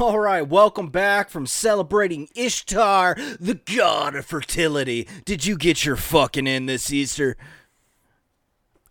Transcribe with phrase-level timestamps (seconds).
[0.00, 5.06] All right, welcome back from celebrating Ishtar, the god of fertility.
[5.24, 7.36] Did you get your fucking in this Easter?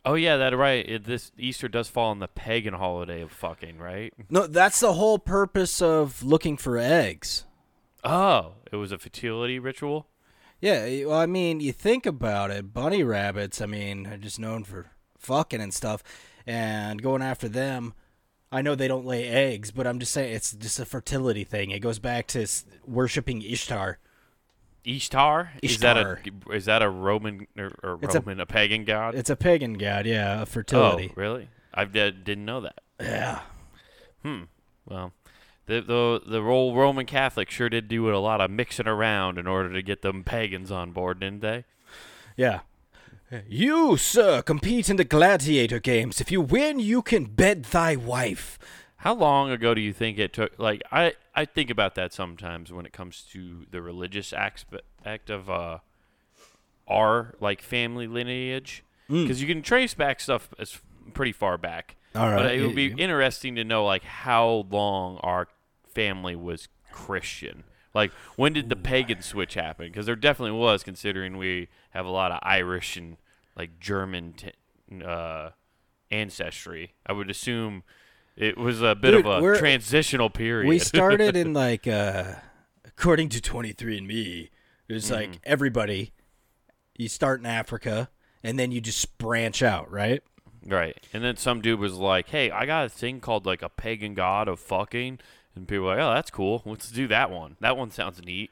[0.05, 0.87] Oh yeah, that right.
[0.87, 4.13] It, this Easter does fall on the pagan holiday of fucking, right?
[4.29, 7.43] No, that's the whole purpose of looking for eggs.
[8.05, 10.07] Oh, it was a fertility ritual.
[10.61, 14.63] Yeah, well, I mean, you think about it, bunny rabbits, I mean, are just known
[14.63, 16.01] for fucking and stuff,
[16.47, 17.93] and going after them.
[18.53, 21.71] I know they don't lay eggs, but I'm just saying it's just a fertility thing.
[21.71, 22.47] It goes back to
[22.85, 23.97] worshiping Ishtar.
[24.85, 25.51] Ishtar?
[25.63, 26.17] Is that a
[26.51, 29.15] is that a Roman or, or It's a- Roman a, pagan god?
[29.15, 31.11] It's a pagan god, yeah, of oh, fertility.
[31.15, 31.49] really?
[31.73, 32.81] I did, didn't know that.
[32.99, 33.39] Yeah.
[34.21, 34.43] Hmm.
[34.85, 35.13] Well,
[35.65, 39.47] the the the old Roman Catholic sure did do a lot of mixing around in
[39.47, 41.63] order to get them pagans on board, didn't they?
[42.37, 42.59] Yeah.
[43.47, 46.21] You, sir, compete in the gladiator games.
[46.21, 48.59] If you win, you can bed thy wife.
[48.97, 50.57] How long ago do you think it took?
[50.59, 55.49] Like I, I think about that sometimes when it comes to the religious aspect of
[55.49, 55.79] uh,
[56.87, 60.77] our like family lineage, because you can trace back stuff as
[61.13, 61.95] pretty far back.
[62.15, 65.47] All right, But it would be interesting to know like how long our
[65.93, 67.63] family was Christian.
[67.93, 69.87] Like when did the pagan switch happen?
[69.87, 73.17] Because there definitely was, considering we have a lot of Irish and
[73.55, 75.49] like German t- uh,
[76.11, 76.93] ancestry.
[77.05, 77.83] I would assume
[78.35, 80.67] it was a bit Dude, of a transitional period.
[80.67, 82.35] We started in like, uh,
[82.85, 84.49] according to 23andMe,
[84.89, 85.13] it's Mm-hmm.
[85.13, 86.13] like everybody,
[86.97, 88.09] you start in Africa
[88.43, 90.21] and then you just branch out, right?
[90.65, 90.97] Right.
[91.13, 94.13] And then some dude was like, hey, I got a thing called like a pagan
[94.13, 95.19] god of fucking.
[95.55, 96.61] And people were like, oh, that's cool.
[96.65, 97.57] Let's do that one.
[97.59, 98.51] That one sounds neat.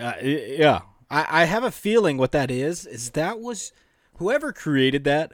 [0.00, 0.82] Uh, yeah.
[1.10, 3.72] I, I have a feeling what that is, is that was
[4.18, 5.32] whoever created that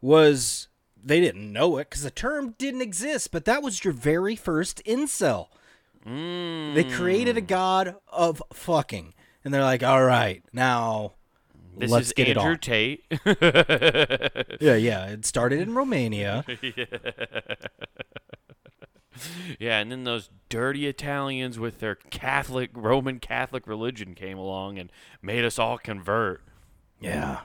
[0.00, 0.68] was,
[1.02, 4.82] they didn't know it because the term didn't exist, but that was your very first
[4.84, 5.46] incel.
[6.04, 6.74] Mm.
[6.74, 9.14] They created a god of fucking.
[9.44, 11.12] And they're like, all right, now
[11.76, 13.04] This let's is get Andrew it Tate.
[14.60, 15.06] Yeah, yeah.
[15.06, 16.44] It started in Romania.
[16.62, 16.84] yeah,
[19.60, 24.90] and then those dirty Italians with their Catholic, Roman Catholic religion came along and
[25.22, 26.42] made us all convert.
[27.00, 27.40] Yeah.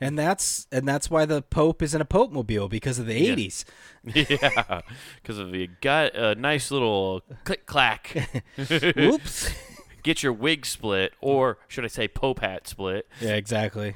[0.00, 3.14] And that's and that's why the Pope is in a Pope mobile because of the
[3.18, 3.34] Yeah.
[3.34, 3.64] 80s.
[4.04, 4.80] yeah,
[5.22, 8.28] because of the got a nice little click clack.
[8.58, 9.50] Oops.
[10.02, 13.06] Get your wig split, or should I say, Pope hat split?
[13.22, 13.94] yeah, exactly.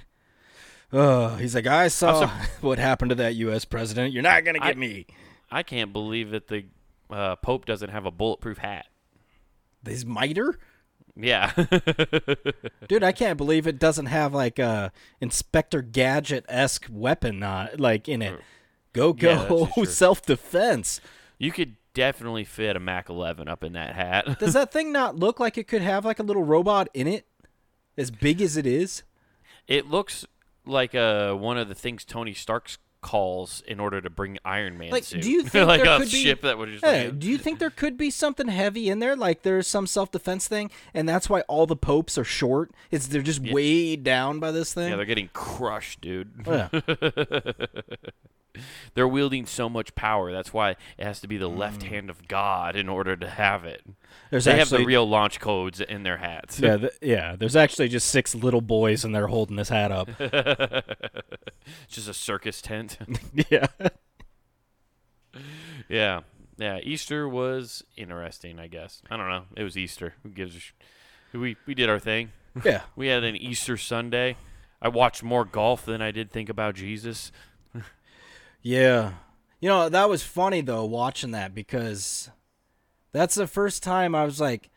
[0.91, 2.29] Oh, he's like, I saw
[2.63, 3.67] what happened to that U.S.
[3.67, 4.15] president.
[4.15, 5.07] You're not gonna get I- me.
[5.51, 6.65] I can't believe that the
[7.11, 8.87] uh, Pope doesn't have a bulletproof hat.
[9.87, 10.59] His mitre,
[11.17, 11.53] Yeah.
[12.89, 13.03] dude.
[13.05, 18.23] I can't believe it doesn't have like a Inspector Gadget esque weapon, uh, like in
[18.23, 18.41] it.
[18.93, 19.87] Go go, sure.
[19.87, 21.01] self defense.
[21.39, 24.39] you could definitely fit a Mac 11 up in that hat.
[24.41, 27.27] Does that thing not look like it could have like a little robot in it,
[27.97, 29.03] as big as it is?
[29.67, 30.25] it looks
[30.65, 34.91] like uh, one of the things Tony Stark calls in order to bring Iron Man
[34.91, 35.23] Like, suit.
[35.23, 37.29] do you think like there a could be- ship that would just Hey, like, do
[37.29, 39.15] you think there could be something heavy in there?
[39.17, 42.71] Like there's some self defense thing, and that's why all the popes are short.
[42.91, 44.91] It's they're just weighed down by this thing.
[44.91, 46.31] yeah, they're getting crushed, dude.
[46.47, 47.51] Oh, yeah.
[48.95, 50.33] They're wielding so much power.
[50.33, 51.59] That's why it has to be the Mm.
[51.59, 53.83] left hand of God in order to have it.
[54.31, 56.61] There's they have the real launch codes in their hats.
[56.61, 57.37] yeah, th- yeah.
[57.37, 60.09] There's actually just six little boys, and they're holding this hat up.
[60.21, 60.85] It's
[61.89, 62.99] just a circus tent.
[63.51, 63.67] yeah.
[65.89, 66.21] yeah.
[66.57, 66.79] Yeah.
[66.83, 69.03] Easter was interesting, I guess.
[69.11, 69.45] I don't know.
[69.57, 70.15] It was Easter.
[70.23, 70.73] Who gives a sh-
[71.33, 72.33] we we did our thing.
[72.65, 72.83] Yeah.
[72.97, 74.37] We had an Easter Sunday.
[74.81, 77.33] I watched more golf than I did think about Jesus.
[78.63, 79.13] Yeah.
[79.61, 82.31] You know, that was funny though watching that because
[83.13, 84.71] that's the first time I was like,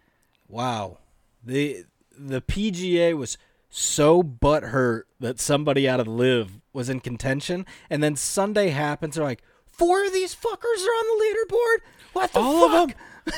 [0.48, 0.98] wow.
[1.44, 1.86] The
[2.18, 3.38] the PGA was
[3.70, 9.24] so butthurt that somebody out of LIV was in contention and then Sunday happens they're
[9.24, 11.78] like, four of these fuckers are on the leaderboard?
[12.14, 12.98] What the All of fuck?
[13.26, 13.34] them?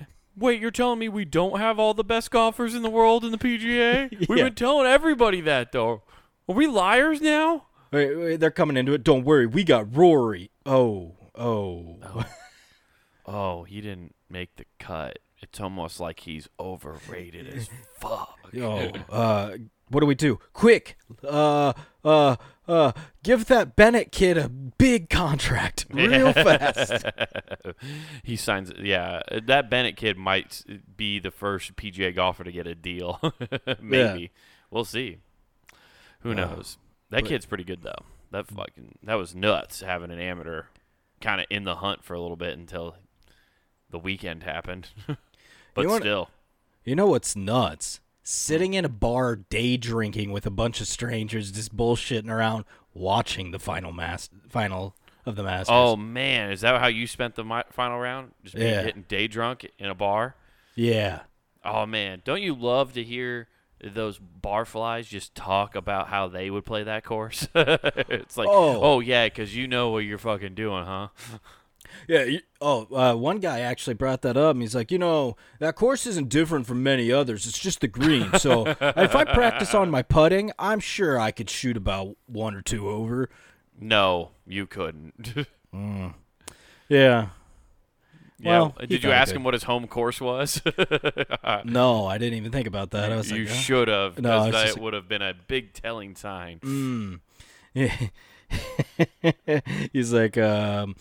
[0.36, 3.32] Wait, you're telling me we don't have all the best golfers in the world in
[3.32, 4.10] the PGA?
[4.28, 6.02] We've been telling everybody that though.
[6.48, 7.64] Are we liars now?
[7.90, 9.02] Wait, wait, they're coming into it.
[9.02, 10.50] Don't worry, we got Rory.
[10.66, 11.96] Oh, oh.
[13.30, 15.18] Oh, he didn't make the cut.
[15.40, 17.68] It's almost like he's overrated as
[18.00, 18.38] fuck.
[18.58, 19.56] Oh, uh,
[19.88, 20.40] what do we do?
[20.54, 22.36] Quick, uh, uh,
[22.66, 22.92] uh,
[23.22, 27.04] give that Bennett kid a big contract real fast.
[28.22, 28.72] he signs.
[28.78, 30.64] Yeah, that Bennett kid might
[30.96, 33.20] be the first PGA golfer to get a deal.
[33.80, 34.30] Maybe
[34.70, 35.18] we'll see.
[36.20, 36.78] Who knows?
[37.10, 38.04] That kid's pretty good though.
[38.30, 38.56] That mm.
[38.56, 40.64] fucking that was nuts having an amateur
[41.20, 42.96] kind of in the hunt for a little bit until
[43.90, 44.88] the weekend happened.
[45.74, 46.30] but wanna- still,
[46.84, 47.96] You know what's nuts?
[47.96, 48.02] Hmm.
[48.22, 53.52] Sitting in a bar, day drinking with a bunch of strangers, just bullshitting around, watching
[53.52, 54.94] the final mas- final
[55.24, 55.68] of the Masters.
[55.70, 58.32] oh man, is that how you spent the mi- final round?
[58.44, 58.84] Just being Yeah.
[58.84, 60.34] getting day drunk in a bar?
[60.74, 61.20] yeah.
[61.64, 63.48] Oh man, don't you love to hear
[63.82, 67.48] those barflies just talk about how they would play that course?
[67.54, 68.80] it's like, Oh.
[68.82, 71.08] oh, yeah, because you know what you're fucking doing, huh?
[72.06, 72.24] Yeah.
[72.24, 75.74] You, oh, uh, one guy actually brought that up, and he's like, you know, that
[75.74, 77.46] course isn't different from many others.
[77.46, 78.30] It's just the green.
[78.38, 82.60] So if I practice on my putting, I'm sure I could shoot about one or
[82.60, 83.30] two over.
[83.80, 85.46] No, you couldn't.
[86.90, 87.28] Yeah.
[88.40, 88.50] Yeah.
[88.60, 90.60] Well, did you ask him what his home course was?
[91.64, 93.10] No, I didn't even think about that.
[93.10, 93.54] I was you like, huh?
[93.54, 96.60] should have, No, I that just- would have been a big telling sign.
[96.60, 97.20] Mm.
[99.92, 100.94] He's like, um,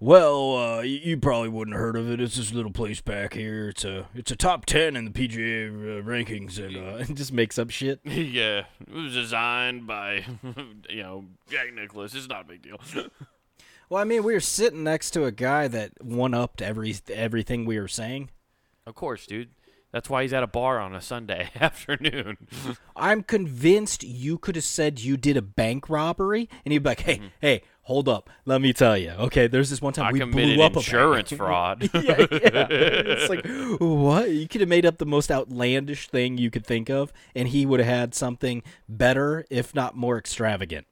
[0.00, 2.20] well, uh, you, you probably wouldn't have heard of it.
[2.20, 3.68] It's this little place back here.
[3.70, 7.32] It's a it's a top ten in the PGA uh, rankings, and uh, it just
[7.32, 8.00] makes up shit.
[8.04, 10.24] yeah, it was designed by,
[10.88, 12.14] you know, Jack Nicklaus.
[12.14, 12.78] It's not a big deal.
[13.88, 17.64] Well, I mean, we were sitting next to a guy that one upped every everything
[17.64, 18.30] we were saying.
[18.86, 19.50] of course, dude.
[19.90, 22.36] That's why he's at a bar on a Sunday afternoon.
[22.96, 27.00] I'm convinced you could have said you did a bank robbery, and he'd be like,
[27.00, 29.12] "Hey, hey, hold up, let me tell you.
[29.12, 30.22] Okay, there's this one time Mm-hmm.
[30.22, 31.38] I we committed blew up insurance a bank.
[31.48, 31.90] fraud.
[31.94, 32.66] yeah, yeah.
[32.70, 33.46] It's like
[33.80, 34.28] what?
[34.30, 37.64] You could have made up the most outlandish thing you could think of, and he
[37.64, 40.86] would have had something better, if not more extravagant.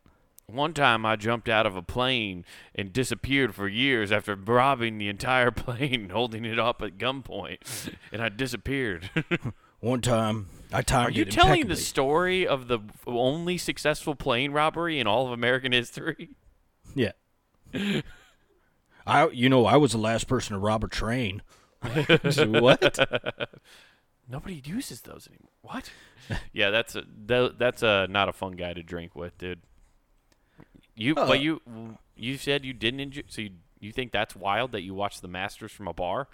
[0.48, 5.08] One time I jumped out of a plane and disappeared for years after robbing the
[5.08, 7.93] entire plane and holding it up at gunpoint.
[8.12, 9.10] And I disappeared.
[9.81, 14.98] One time, I timed Are you telling the story of the only successful plane robbery
[14.98, 16.31] in all of American history?
[16.94, 17.12] Yeah.
[19.06, 21.42] I, you know, I was the last person to rob a train.
[21.82, 22.99] what?
[24.28, 25.50] Nobody uses those anymore.
[25.60, 25.90] What?
[26.52, 29.60] yeah, that's a tha- that's a not a fun guy to drink with, dude.
[30.96, 31.60] You but you
[32.16, 35.28] you said you didn't enjoy so you, you think that's wild that you watched the
[35.28, 36.28] Masters from a bar?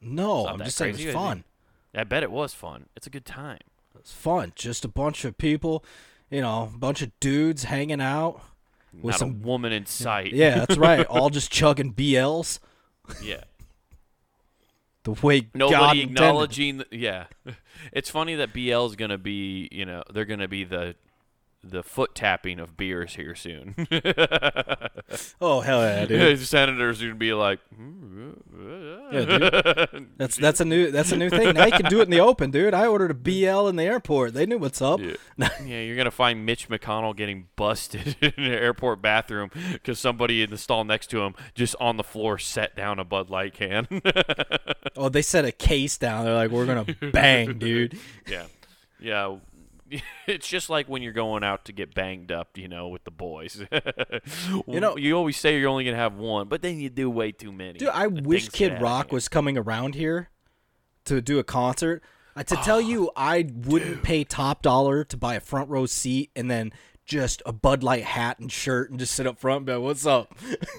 [0.00, 1.44] No, I'm just saying it crazy, was is fun.
[1.94, 2.86] I bet it was fun.
[2.94, 3.60] It's a good time.
[3.98, 4.52] It's fun.
[4.54, 5.82] Just a bunch of people,
[6.30, 8.42] you know, a bunch of dudes hanging out
[8.92, 9.30] with Not some.
[9.30, 10.32] a woman in sight.
[10.32, 11.06] Yeah, that's right.
[11.10, 12.58] All just chugging BLs.
[13.22, 13.44] yeah.
[15.04, 16.78] The way Nobody God acknowledging.
[16.78, 17.26] The, yeah,
[17.92, 19.68] it's funny that BL is gonna be.
[19.70, 20.96] You know, they're gonna be the
[21.70, 23.74] the foot tapping of beers here soon.
[25.40, 26.40] Oh hell yeah, dude.
[26.40, 27.60] Senators are gonna be like.
[27.74, 28.30] Hmm,
[29.12, 29.24] yeah,
[29.92, 30.08] dude.
[30.16, 31.54] That's that's a new that's a new thing.
[31.54, 32.74] Now you can do it in the open, dude.
[32.74, 34.34] I ordered a BL in the airport.
[34.34, 35.00] They knew what's up.
[35.00, 35.14] Yeah.
[35.64, 40.50] yeah, you're gonna find Mitch McConnell getting busted in an airport bathroom because somebody in
[40.50, 43.86] the stall next to him just on the floor set down a Bud Light can.
[44.96, 46.24] Oh, they set a case down.
[46.24, 47.98] They're like, we're gonna bang, dude.
[48.26, 48.46] yeah,
[48.98, 49.36] yeah.
[50.26, 53.10] It's just like when you're going out to get banged up, you know, with the
[53.10, 53.62] boys.
[54.66, 57.32] You know- you always say you're only gonna have one, but then you do way
[57.32, 57.78] too many.
[57.78, 60.30] Dude, I wish Kid get out of Rock was coming around here
[61.04, 62.02] to do a concert.
[62.34, 66.30] Uh, to tell you, I wouldn't pay top dollar to buy a front row seat
[66.36, 66.72] and then
[67.04, 69.82] just a Bud Light hat and shirt and just sit up front and be like,
[69.82, 70.34] "What's up?"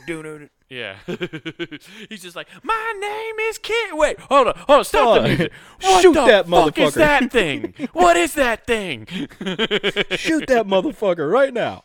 [0.08, 0.50] Doo-doo-doo.
[0.70, 0.98] Yeah.
[2.10, 3.92] He's just like, my name is Kid.
[3.94, 5.52] Wait, hold on, hold on, stop Oh, the music.
[5.82, 6.94] What shoot the that fuck is motherfucker.
[6.96, 7.74] that thing?
[7.94, 9.06] what is that thing?
[9.08, 11.84] Shoot that motherfucker right now.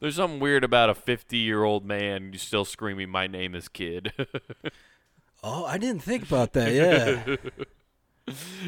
[0.00, 4.12] There's something weird about a 50 year old man still screaming, my name is Kid.
[5.42, 6.72] oh, I didn't think about that.
[6.72, 7.36] Yeah.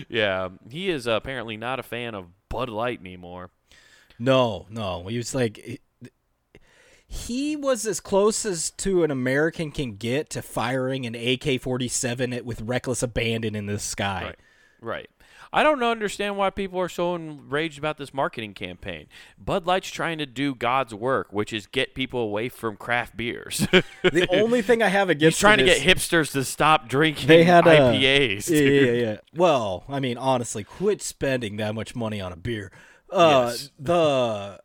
[0.09, 3.51] yeah, he is apparently not a fan of Bud Light anymore.
[4.19, 5.07] No, no.
[5.09, 5.81] He was like,
[7.07, 12.41] he was as close as to an American can get to firing an AK 47
[12.45, 14.25] with reckless abandon in the sky.
[14.25, 14.37] Right.
[14.81, 15.11] Right.
[15.53, 19.07] I don't understand why people are so enraged about this marketing campaign.
[19.39, 23.59] Bud Light's trying to do God's work, which is get people away from craft beers.
[24.03, 27.45] The only thing I have against He's trying to get hipsters to stop drinking they
[27.45, 28.51] had a, IPAs.
[28.51, 29.17] Yeah, yeah, yeah.
[29.33, 32.73] Well, I mean, honestly, quit spending that much money on a beer.
[33.09, 33.71] Uh, Yes.
[33.79, 34.61] The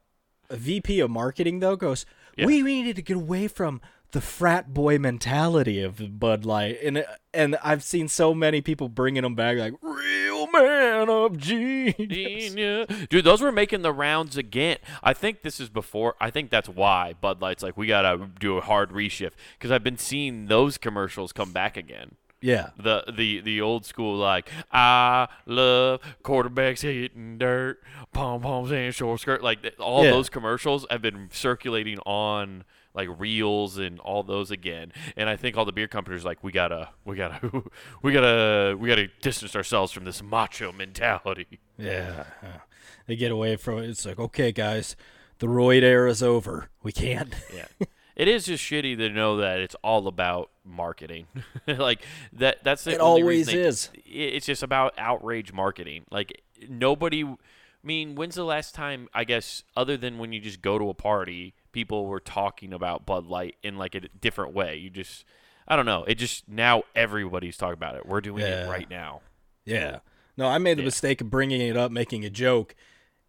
[0.49, 2.07] VP of marketing though goes,
[2.39, 2.45] Yeah.
[2.45, 3.81] we needed to get away from
[4.11, 9.23] the frat boy mentality of Bud Light, and and I've seen so many people bringing
[9.23, 11.95] them back like real man of genius.
[11.97, 12.87] Genius.
[13.09, 14.77] Dude, those were making the rounds again.
[15.03, 16.15] I think this is before.
[16.19, 19.33] I think that's why Bud Light's like, we got to do a hard reshift.
[19.57, 22.15] Because I've been seeing those commercials come back again.
[22.41, 27.81] Yeah, The, the the old school, like, I love quarterbacks hitting dirt,
[28.13, 29.43] pom poms and short skirt.
[29.43, 30.11] Like, all Yeah.
[30.11, 34.91] those commercials have been circulating on like reels and all those again.
[35.17, 37.63] And I think all the beer companies like we gotta we gotta
[38.01, 41.59] we gotta we gotta distance ourselves from this macho mentality.
[41.77, 42.23] Yeah.
[42.41, 42.59] yeah.
[43.05, 43.89] They get away from it.
[43.89, 44.95] It's like, okay, guys,
[45.39, 46.69] the roid era is over.
[46.83, 47.33] We can't.
[47.53, 47.65] Yeah.
[48.19, 51.27] It is just shitty to know that it's all about marketing.
[51.67, 52.01] like
[52.33, 53.89] that that's the It always they- is.
[54.05, 56.03] It's just about outrage marketing.
[56.11, 57.35] Like nobody I
[57.81, 60.93] mean, when's the last time I guess other than when you just go to a
[60.93, 64.75] party, people were talking about Bud Light in like a different way.
[64.75, 65.23] You just
[65.65, 66.03] I don't know.
[66.03, 68.05] It just now everybody's talking about it.
[68.05, 68.65] We're doing Yeah.
[68.65, 69.21] it right now.
[69.63, 69.99] Yeah.
[70.35, 70.87] No, I made the Yeah.
[70.87, 72.75] mistake of bringing it up, making a joke,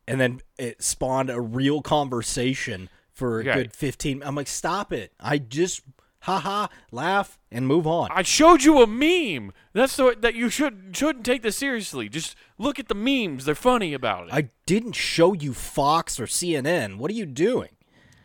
[0.08, 3.54] and then it spawned a real conversation for a Right.
[3.54, 5.12] good 15 I'm like, stop it.
[5.20, 5.82] I just,
[6.20, 8.08] haha, laugh and move on.
[8.12, 9.52] I showed you a meme.
[9.72, 12.08] That's the that you should shouldn't take this seriously.
[12.08, 13.44] Just look at the memes.
[13.44, 14.32] They're funny about it.
[14.34, 16.96] I didn't show you Fox or CNN.
[16.98, 17.70] What are you doing?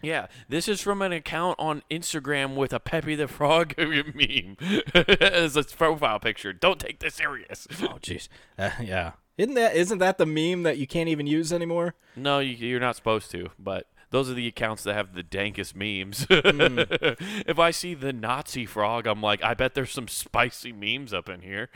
[0.01, 4.55] Yeah, this is from an account on Instagram with a Pepe the Frog meme
[4.93, 6.53] as its profile picture.
[6.53, 7.67] Don't take this serious.
[7.81, 8.27] Oh, jeez.
[8.57, 9.13] Uh, yeah.
[9.37, 11.95] Isn't that isn't that the meme that you can't even use anymore?
[12.15, 15.75] No, you, you're not supposed to, but those are the accounts that have the dankest
[15.75, 16.25] memes.
[16.29, 21.27] if I see the Nazi frog, I'm like, I bet there's some spicy memes up
[21.27, 21.69] in here.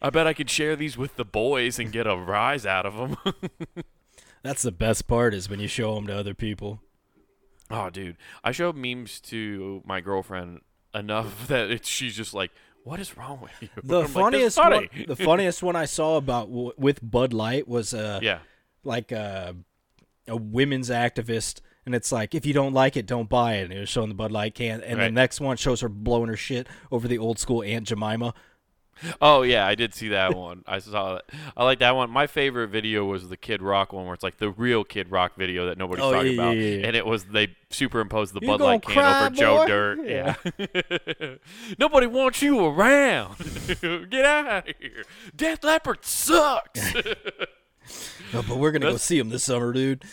[0.00, 2.94] I bet I could share these with the boys and get a rise out of
[2.94, 3.16] them.
[4.44, 6.80] That's the best part is when you show them to other people.
[7.68, 10.60] Oh, dude, I showed memes to my girlfriend
[10.94, 12.52] enough that it, she's just like,
[12.84, 15.86] "What is wrong with you?" The I'm like, "That's funniest one, the funniest one I
[15.86, 18.38] saw about w- with Bud Light was uh yeah,
[18.86, 19.52] like uh,
[20.28, 23.72] a women's activist and it's like if you don't like it don't buy it and
[23.72, 26.36] it was showing the Bud Light can and the next one shows her blowing her
[26.36, 28.34] shit over the old school Aunt Jemima.
[29.20, 30.62] Oh yeah, I did see that one.
[30.66, 31.24] I saw that.
[31.54, 32.08] I like that one.
[32.10, 35.36] My favorite video was the Kid Rock one, where it's like the real Kid Rock
[35.36, 36.86] video that nobody's Oh, talking yeah, about, yeah, yeah.
[36.86, 39.66] and it was they superimposed the You Bud Light can over Joe?
[39.66, 39.98] Dirt.
[40.08, 40.34] Yeah.
[40.58, 41.34] Yeah.
[41.78, 43.36] Nobody wants you around.
[44.10, 45.04] Get out of here.
[45.36, 46.94] Def Leppard sucks.
[48.32, 50.04] But we're gonna go see him this summer, dude.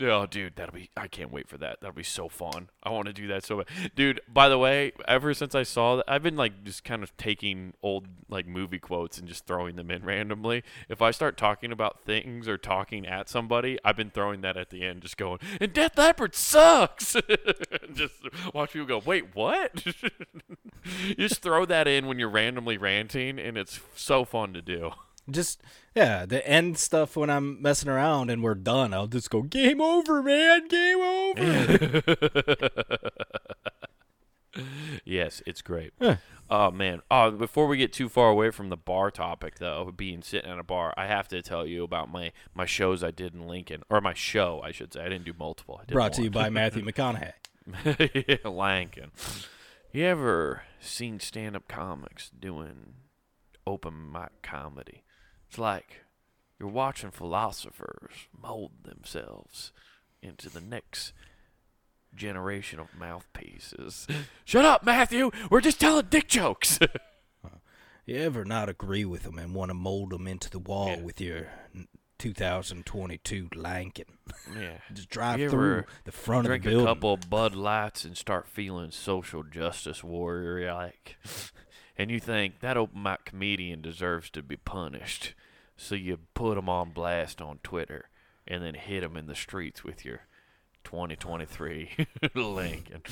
[0.00, 0.90] Oh, dude, that'll be.
[0.96, 1.80] I can't wait for that.
[1.80, 2.68] That'll be so fun.
[2.82, 3.66] I want to do that so bad.
[3.94, 7.16] Dude, by the way, ever since I saw that, I've been like just kind of
[7.16, 10.62] taking old like movie quotes and just throwing them in randomly.
[10.88, 14.70] If I start talking about things or talking at somebody, I've been throwing that at
[14.70, 17.16] the end, just going, and Def Leppard sucks.
[17.94, 18.14] just
[18.52, 19.84] watch people go, wait, what?
[21.06, 24.92] you just throw that in when you're randomly ranting, and it's so fun to do.
[25.30, 25.62] Just
[25.94, 29.80] yeah, the end stuff when I'm messing around and we're done, I'll just go game
[29.80, 32.02] over, man, game over.
[35.04, 35.92] Yes, it's great.
[36.00, 36.16] Huh.
[36.50, 37.00] Oh man.
[37.10, 40.58] Oh, before we get too far away from the bar topic though, being sitting at
[40.58, 43.82] a bar, I have to tell you about my my shows I did in Lincoln,
[43.88, 45.00] or my show, I should say.
[45.00, 45.78] I didn't do multiple.
[45.80, 47.32] I did Brought to you by Matthew McConaughey.
[48.44, 49.12] Lincoln.
[49.92, 52.94] You ever seen stand-up comics doing
[53.66, 55.02] open mic comedy?
[55.52, 56.00] It's like
[56.58, 59.70] you're watching philosophers mold themselves
[60.22, 61.12] into the next
[62.14, 64.06] generation of mouthpieces.
[64.46, 65.30] Shut up, Matthew.
[65.50, 66.78] We're just telling dick jokes.
[68.04, 71.02] You ever not agree with them and want to mold them into the wall Yeah.
[71.02, 71.46] with your
[72.18, 74.06] 2022 Lincoln?
[74.58, 74.78] yeah.
[74.92, 76.84] Just drive You through the front of the building.
[76.84, 81.16] Drink a couple Bud Lights and start feeling social justice warrior like.
[81.96, 85.34] And you think that open mic comedian deserves to be punished.
[85.82, 88.08] So you put them on blast on Twitter
[88.46, 90.20] and then hit them in the streets with your
[90.84, 93.02] 2023 Lincoln.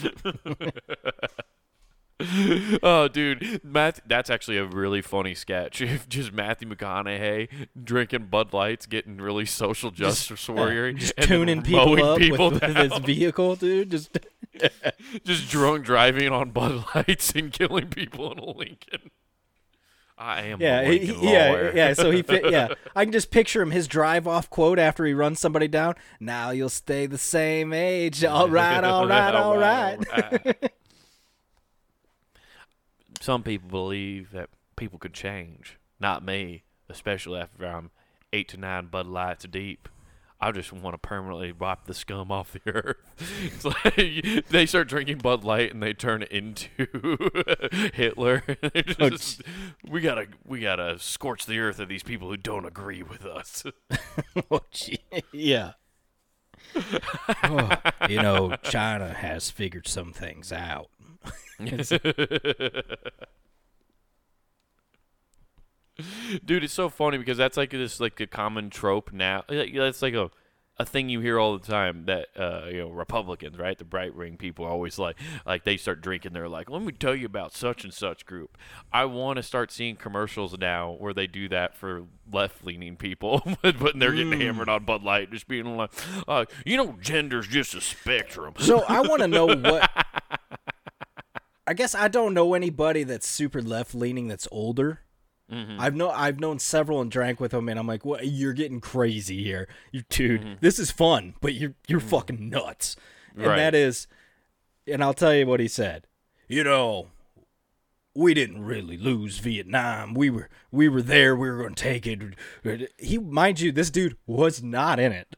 [2.83, 5.81] oh, dude, Matt, that's actually a really funny sketch.
[5.91, 7.49] If just Matthew McConaughey
[7.83, 12.19] drinking Bud Lights, getting really social justice warrior, uh, Just and then tuning people up
[12.19, 13.91] people with, with his vehicle, dude.
[13.91, 14.17] Just
[15.25, 19.11] just drunk driving on Bud Lights and killing people in a Lincoln.
[20.21, 21.93] I am yeah, he, yeah, yeah.
[21.95, 22.51] So he fit.
[22.51, 25.95] Yeah, I can just picture him his drive off quote after he runs somebody down.
[26.21, 28.23] Now you'll stay the same age.
[28.23, 29.99] All right, all right, all right.
[30.13, 30.73] right.
[33.21, 35.79] Some people believe that people could change.
[35.99, 37.91] Not me, especially after I'm
[38.33, 39.89] eight to nine Bud Lights deep.
[40.43, 42.97] I just want to permanently wipe the scum off the earth.
[43.43, 46.69] It's like they start drinking Bud Light and they turn into
[47.95, 48.43] Hitler.
[48.47, 49.43] They oh, just-
[49.87, 53.65] we gotta, we gotta scorch the earth of these people who don't agree with us.
[54.51, 54.99] oh, gee.
[55.33, 55.73] Yeah.
[57.45, 57.71] Oh,
[58.09, 60.89] you know, China has figured some things out.
[66.45, 69.45] Dude, it's so funny because that's like this like a common trope now.
[69.49, 70.31] That's like a
[70.81, 73.77] a thing you hear all the time that uh, you know Republicans, right?
[73.77, 76.33] The bright ring people always like like they start drinking.
[76.33, 78.57] They're like, "Let me tell you about such and such group."
[78.91, 83.43] I want to start seeing commercials now where they do that for left leaning people,
[83.63, 85.91] but when they're getting hammered on Bud Light, just being like,
[86.27, 89.91] uh, "You know, gender's just a spectrum." So I want to know what.
[91.67, 95.01] I guess I don't know anybody that's super left leaning that's older.
[95.51, 95.81] Mm-hmm.
[95.81, 98.27] I've know I've known several and drank with them, and I'm like, "What?
[98.27, 100.41] You're getting crazy here, you dude.
[100.41, 100.53] Mm-hmm.
[100.61, 102.97] This is fun, but you're you're fucking nuts."
[103.37, 103.57] And Right.
[103.57, 104.07] that is,
[104.87, 106.07] and I'll tell you what he said.
[106.49, 107.09] You know,
[108.15, 110.15] we didn't really lose Vietnam.
[110.15, 111.37] We were we were there.
[111.37, 112.91] We were going to take it.
[112.99, 115.29] He, mind you, this dude was not in it.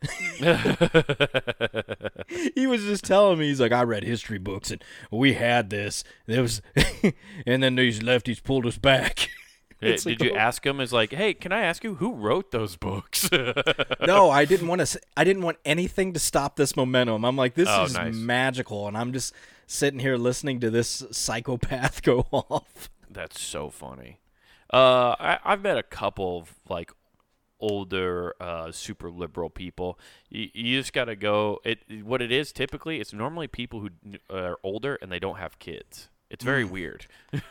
[2.54, 6.04] he was just telling me he's like, I read history books and we had this.
[6.26, 6.62] There was,
[7.46, 9.28] and then these lefties pulled us back.
[9.82, 10.36] Did like, you oh.
[10.36, 10.80] ask him?
[10.80, 13.28] Is like, hey, can I ask you who wrote those books?
[14.00, 15.00] no, I didn't want to.
[15.16, 17.24] I didn't want anything to stop this momentum.
[17.24, 18.14] I'm like, this Oh, is nice.
[18.14, 19.34] magical, and I'm just
[19.66, 22.90] sitting here listening to this psychopath go off.
[23.10, 24.20] That's so funny.
[24.72, 26.92] Uh, I, I've met a couple of like
[27.58, 29.98] older, uh, super liberal people.
[30.30, 31.60] You, you just gotta go.
[31.64, 33.00] It what it is typically.
[33.00, 33.90] It's normally people who
[34.30, 36.08] are older and they don't have kids.
[36.30, 37.06] It's very weird.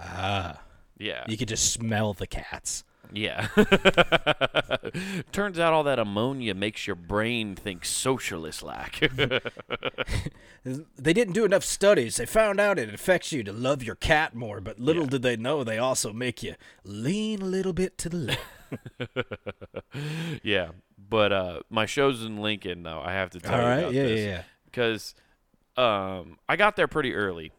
[0.00, 0.60] Ah,
[0.98, 2.84] Yeah, you could just smell the cats.
[3.12, 3.48] yeah.
[5.32, 9.10] Turns out all that ammonia makes your brain think socialist like.
[10.98, 12.16] They didn't do enough studies.
[12.16, 15.36] They found out it affects you to love your cat more, but little did they
[15.36, 18.40] know they also make you lean a little bit to the left.
[20.42, 23.00] yeah, but uh, my show's in Lincoln though.
[23.00, 24.20] I have to tell All you right, about yeah, this.
[24.20, 24.42] yeah, yeah.
[24.66, 25.14] because
[25.78, 27.52] um, I got there pretty early,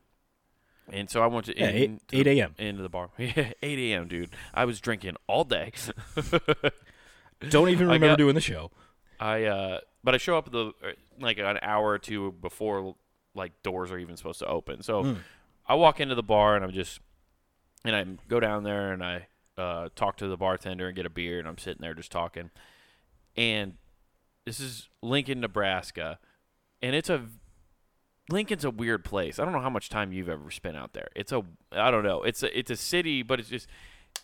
[0.92, 2.56] and so I went to Yeah, eight- in- 8 a.m..
[2.58, 3.10] into the bar.
[3.18, 4.08] Yeah, eight a.m.
[4.08, 5.72] Dude, I was drinking all day.
[7.50, 8.72] Don't even remember got- doing the show.
[9.20, 12.96] I uh, but I show up the uh, like an hour or two before
[13.36, 14.82] like doors are even supposed to open.
[14.84, 15.14] So Hmm.
[15.68, 17.00] I walk into the bar and I'm just
[17.86, 21.10] and I go down there and I uh, talk to the bartender and get a
[21.10, 22.50] beer and I'm sitting there just talking.
[23.36, 23.74] And
[24.46, 26.18] this is Lincoln, Nebraska,
[26.82, 27.24] and it's a
[28.30, 29.40] Lincoln's a weird place.
[29.40, 31.08] I don't know how much time you've ever spent out there.
[31.16, 32.24] It's a I don't know.
[32.24, 33.68] It's a it's a city, but it's just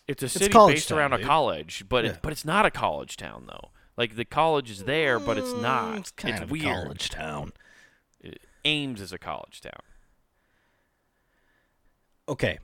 [0.08, 2.10] it's a city college based town, around a college, but Yeah.
[2.10, 3.70] it's but it's not a college town though.
[3.96, 5.94] Like the college is there, but it's not.
[5.94, 6.66] Mm, It's kind of weird.
[6.66, 7.52] a college town.
[8.64, 9.80] Ames is a college town.
[12.28, 12.58] Okay.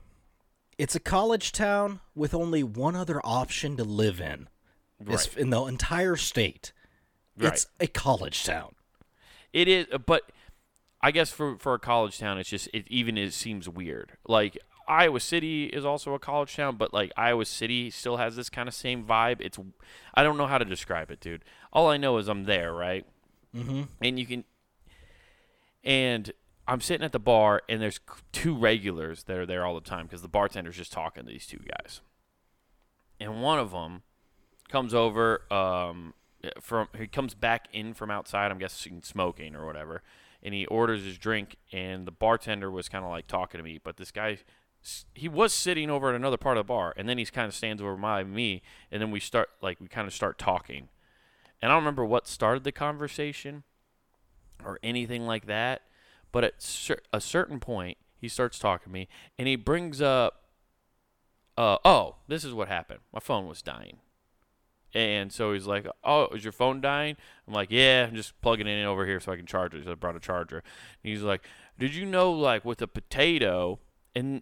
[0.77, 4.47] It's a college town with only one other option to live in.
[5.03, 5.37] Right.
[5.37, 6.71] in the entire state.
[7.37, 7.53] Right.
[7.53, 8.75] It's a college town.
[9.51, 10.31] It is, but
[11.03, 14.13] I guess for for a college town, it's just it even is seems weird.
[14.25, 18.49] Like Iowa City is also a college town, but like Iowa City still has this
[18.49, 19.41] kind of same vibe.
[19.41, 19.59] It's
[20.13, 21.43] I don't know how to describe it, dude.
[21.73, 23.05] All I know is I'm there, right?
[23.53, 23.83] Mm-hmm.
[24.01, 24.45] And you can,
[25.83, 26.31] and
[26.69, 27.99] I'm sitting at the bar, and there's
[28.31, 31.45] two regulars that are there all the time because the bartender's just talking to these
[31.45, 31.99] two guys,
[33.19, 34.03] and one of them
[34.69, 36.13] comes over um
[36.59, 40.01] from he comes back in from outside i'm guessing smoking or whatever
[40.43, 43.79] and he orders his drink and the bartender was kind of like talking to me
[43.81, 44.37] but this guy
[45.15, 47.55] he was sitting over at another part of the bar and then he kind of
[47.55, 50.89] stands over by me and then we start like we kind of start talking.
[51.61, 53.63] And i don't remember what started the conversation
[54.63, 55.83] or anything like that
[56.31, 59.07] but at cer- a certain point he starts talking to me
[59.39, 60.41] and he brings up
[61.57, 62.99] uh, oh this is what happened.
[63.13, 63.97] My phone was dying
[64.93, 67.15] and so he's like, "Oh, is your phone dying?"
[67.47, 69.85] I'm like, "Yeah, I'm just plugging it in over here so I can charge it."
[69.85, 70.57] So I brought a charger.
[71.03, 71.43] And he's like,
[71.79, 73.79] "Did you know, like, with a potato,
[74.15, 74.41] and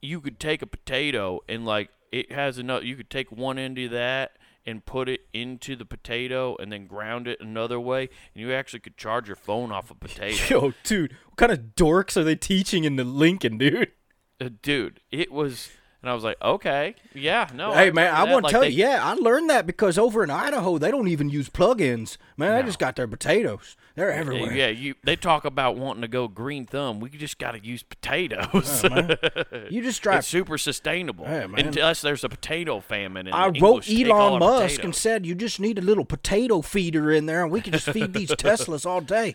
[0.00, 2.84] you could take a potato and like it has enough.
[2.84, 6.86] You could take one end of that and put it into the potato and then
[6.86, 8.02] ground it another way,
[8.34, 11.74] and you actually could charge your phone off a potato." Yo, dude, what kind of
[11.74, 13.92] dorks are they teaching in the Lincoln, dude?
[14.40, 15.70] Uh, dude, it was,
[16.02, 18.68] and I was like, "Okay, yeah, no." hey, man, I want to Like, tell they-
[18.70, 22.16] you, yeah, I learned that because over in Idaho, they don't even use plugins.
[22.36, 22.66] Man, they No.
[22.66, 23.76] just got their potatoes.
[23.96, 24.52] They're everywhere.
[24.54, 24.94] Yeah, you.
[25.02, 27.00] They talk about wanting to go green thumb.
[27.00, 28.84] We just got to use potatoes.
[29.70, 30.20] You just drive.
[30.20, 31.66] it's super sustainable, Yeah, man.
[31.66, 33.28] unless there's a potato famine.
[33.32, 34.84] I wrote English Elon Musk potatoes.
[34.84, 37.90] and said you just need a little potato feeder in there, and we can just
[37.90, 39.34] feed these Teslas all day.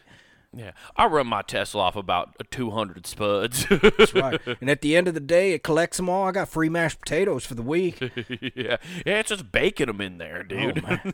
[0.55, 4.39] "Yeah, I run my Tesla off about uh, 200 spuds." That's right.
[4.61, 6.25] And at the end of the day, it collects them all.
[6.27, 7.99] I got free mashed potatoes for the week.
[8.55, 10.83] yeah, yeah, it's just baking them in there, Oh, dude.
[10.83, 11.13] man.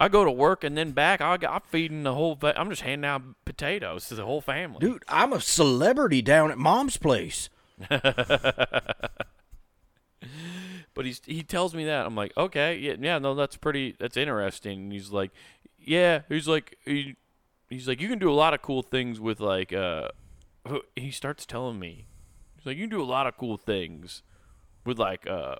[0.00, 1.20] I go to work and then back.
[1.20, 2.36] I, I'm feeding the whole.
[2.36, 4.78] Fa- I'm just handing out potatoes to the whole family.
[4.80, 7.48] Dude, I'm a celebrity down at mom's place.
[10.98, 14.16] But he's he tells me that I'm like, okay, yeah, yeah, no, that's pretty, that's
[14.16, 14.80] interesting.
[14.80, 15.30] And he's like,
[15.78, 17.14] yeah, he's like, he,
[17.70, 20.08] he's like, you can do a lot of cool things with like, uh,
[20.96, 22.08] he starts telling me,
[22.56, 24.24] he's like, you can do a lot of cool things
[24.84, 25.54] with like, uh,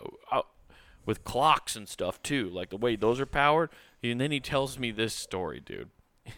[1.07, 3.71] with clocks and stuff too, like the way those are powered.
[4.03, 5.91] And then he tells me this story, dude.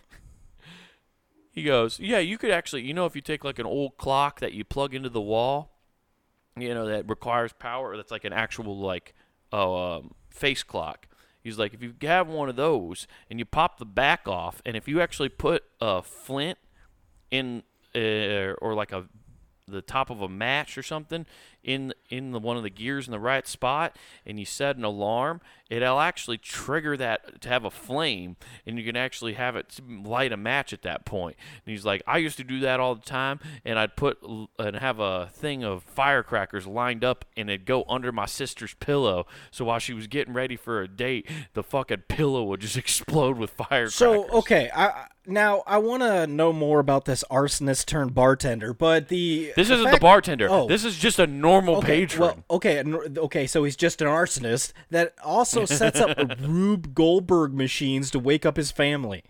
[1.53, 4.41] he goes, yeah, you could actually, you know, if you take like an old clock
[4.41, 5.70] that you plug into the wall
[6.57, 9.15] you know that requires power that's like an actual like
[9.53, 11.07] uh, um, face clock.
[11.43, 14.77] He's like if you have one of those and you pop the back off and
[14.77, 16.59] if you actually put a flint
[17.31, 17.63] in
[17.95, 19.07] uh, or like a
[19.67, 21.25] the top of a match or something
[21.63, 24.85] in in the one of the gears in the right spot and you set an
[24.85, 29.79] alarm it'll actually trigger that to have a flame and you can actually have it
[30.03, 31.37] light a match at that point.
[31.65, 34.19] and he's like i used to do that all the time and i'd put
[34.59, 39.27] and have a thing of firecrackers lined up and it'd go under my sister's pillow
[39.51, 43.37] so while she was getting ready for a date the fucking pillow would just explode
[43.37, 48.15] with firecrackers So okay, I now I want to know more about this arsonist turned
[48.15, 50.67] bartender, but the this the isn't the bartender Oh.
[50.67, 52.83] this is just a normal Okay, patron well, okay,
[53.19, 53.47] okay.
[53.47, 58.57] So he's just an arsonist that also sets up Rube Goldberg machines to wake up
[58.57, 59.25] his family.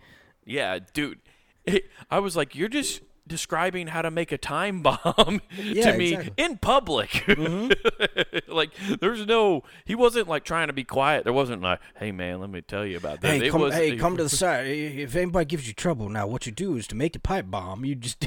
[0.45, 1.19] Yeah, dude.
[1.65, 5.97] It, I was like, you're just describing how to make a time bomb Yeah, to
[5.97, 6.43] me exactly.
[6.43, 7.09] in public.
[7.31, 8.51] Mm-hmm.
[8.51, 9.63] like, there's no.
[9.85, 11.23] He wasn't like trying to be quiet.
[11.23, 13.31] There wasn't like, hey man, let me tell you about this.
[13.39, 14.67] Hey, It come, was, hey, come to the side.
[14.67, 17.85] If anybody gives you trouble, now what you do is to make the pipe bomb.
[17.85, 18.19] You just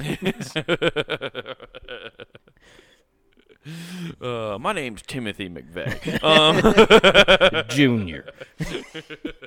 [4.20, 6.22] Uh, my name's Timothy McVeigh.
[6.24, 8.26] Um, junior.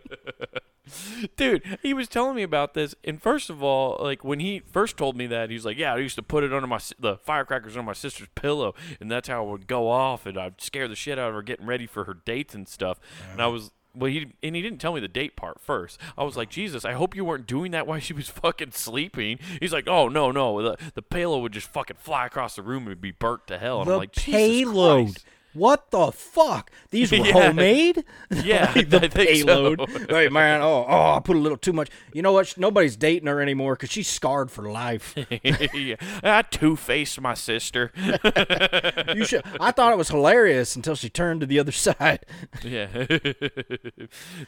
[1.38, 4.98] dude, he was telling me about this, and first of all, like when he first
[4.98, 7.18] told me that, he was like, "Yeah, I used to put it under my the
[7.18, 10.88] firecrackers under my sister's pillow, and that's how it would go off, and I'd scare
[10.88, 13.00] the shit out of her getting ready for her dates and stuff."
[13.32, 13.72] And I was.
[13.96, 16.00] Well, he and he didn't tell me the date part first.
[16.18, 19.40] I was like, Jesus, I hope you weren't doing that while she was fucking sleeping.
[19.60, 22.88] He's like, Oh no, no, the the payload would just fucking fly across the room
[22.88, 23.82] and be burnt to hell.
[23.82, 25.06] And The I'm like, Jesus payload.
[25.14, 25.26] Christ.
[25.58, 26.72] What the fuck?
[26.92, 27.32] These were Yeah.
[27.34, 28.06] homemade?
[28.30, 29.80] Yeah, Like the I think payload.
[29.90, 30.06] so.
[30.10, 31.90] Hey man, oh, oh, I put a little too much.
[32.14, 32.56] You know what?
[32.58, 35.16] Nobody's dating her anymore because she's scarred for life.
[35.74, 35.96] yeah.
[36.24, 37.92] I two faced my sister.
[39.16, 39.44] You should.
[39.60, 42.26] I thought it was hilarious until she turned to the other side.
[42.64, 42.88] Yeah.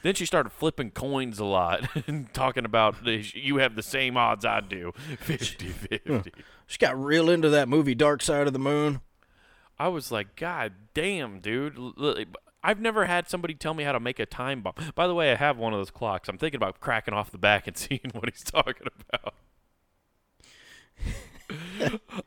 [0.04, 4.18] then she started flipping coins a lot and talking about the, you have the same
[4.18, 6.32] odds I do 50 50.
[6.68, 9.02] She got real into that movie Dark Side of the Moon.
[9.80, 11.78] I was like, God damn, dude.
[12.62, 14.74] I've never had somebody tell me how to make a time bomb.
[14.96, 16.28] By the way, I have one of those clocks.
[16.28, 19.34] I'm thinking about cracking off the back and seeing what he's talking about.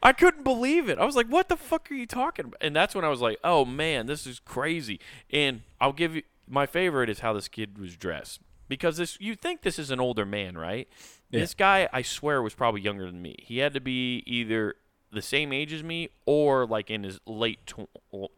[0.02, 0.98] I couldn't believe it.
[0.98, 3.20] I was like, "What the fuck are you talking about?" And that's when I was
[3.20, 4.98] like, "Oh man, this is crazy."
[5.30, 9.36] And I'll give you my favorite is how this kid was dressed because this you
[9.36, 10.88] think this is an older man, right?
[11.30, 13.36] This guy, I swear, was probably younger than me.
[13.38, 14.74] He had to be either
[15.12, 17.72] the same age as me or like in his late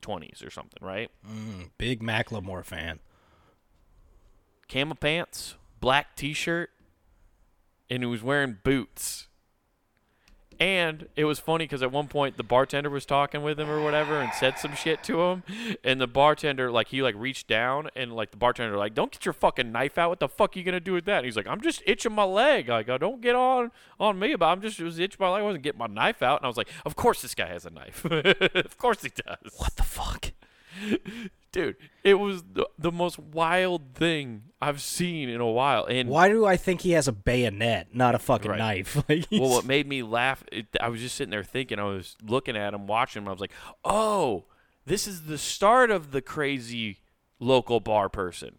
[0.01, 1.11] twenties or something, right?
[1.27, 2.99] Mm, big Macklemore fan.
[4.69, 6.71] Camo pants, black T-shirt,
[7.89, 9.29] and he was wearing boots.
[10.61, 13.83] And it was funny because at one point the bartender was talking with him or
[13.83, 15.43] whatever and said some shit to him,
[15.83, 19.25] and the bartender like he like reached down and like the bartender like don't get
[19.25, 20.11] your fucking knife out.
[20.11, 21.19] What the fuck are you gonna do with that?
[21.19, 22.69] And he's like I'm just itching my leg.
[22.69, 25.41] Like I don't get on on me, but I'm just was itching my leg.
[25.41, 26.41] I wasn't getting my knife out.
[26.41, 28.05] And I was like, of course this guy has a knife.
[28.11, 30.33] of course he does What the fuck?
[31.53, 36.29] dude it was the, the most wild thing i've seen in a while and Why
[36.29, 38.59] do I think he has a bayonet, not a fucking Right.
[38.59, 38.97] knife?
[39.09, 42.17] Like, well what made me laugh it, i was just sitting there thinking i was
[42.27, 43.53] looking at him watching him i was like
[43.85, 44.45] oh
[44.87, 46.99] this is the start of the crazy
[47.39, 48.57] local bar person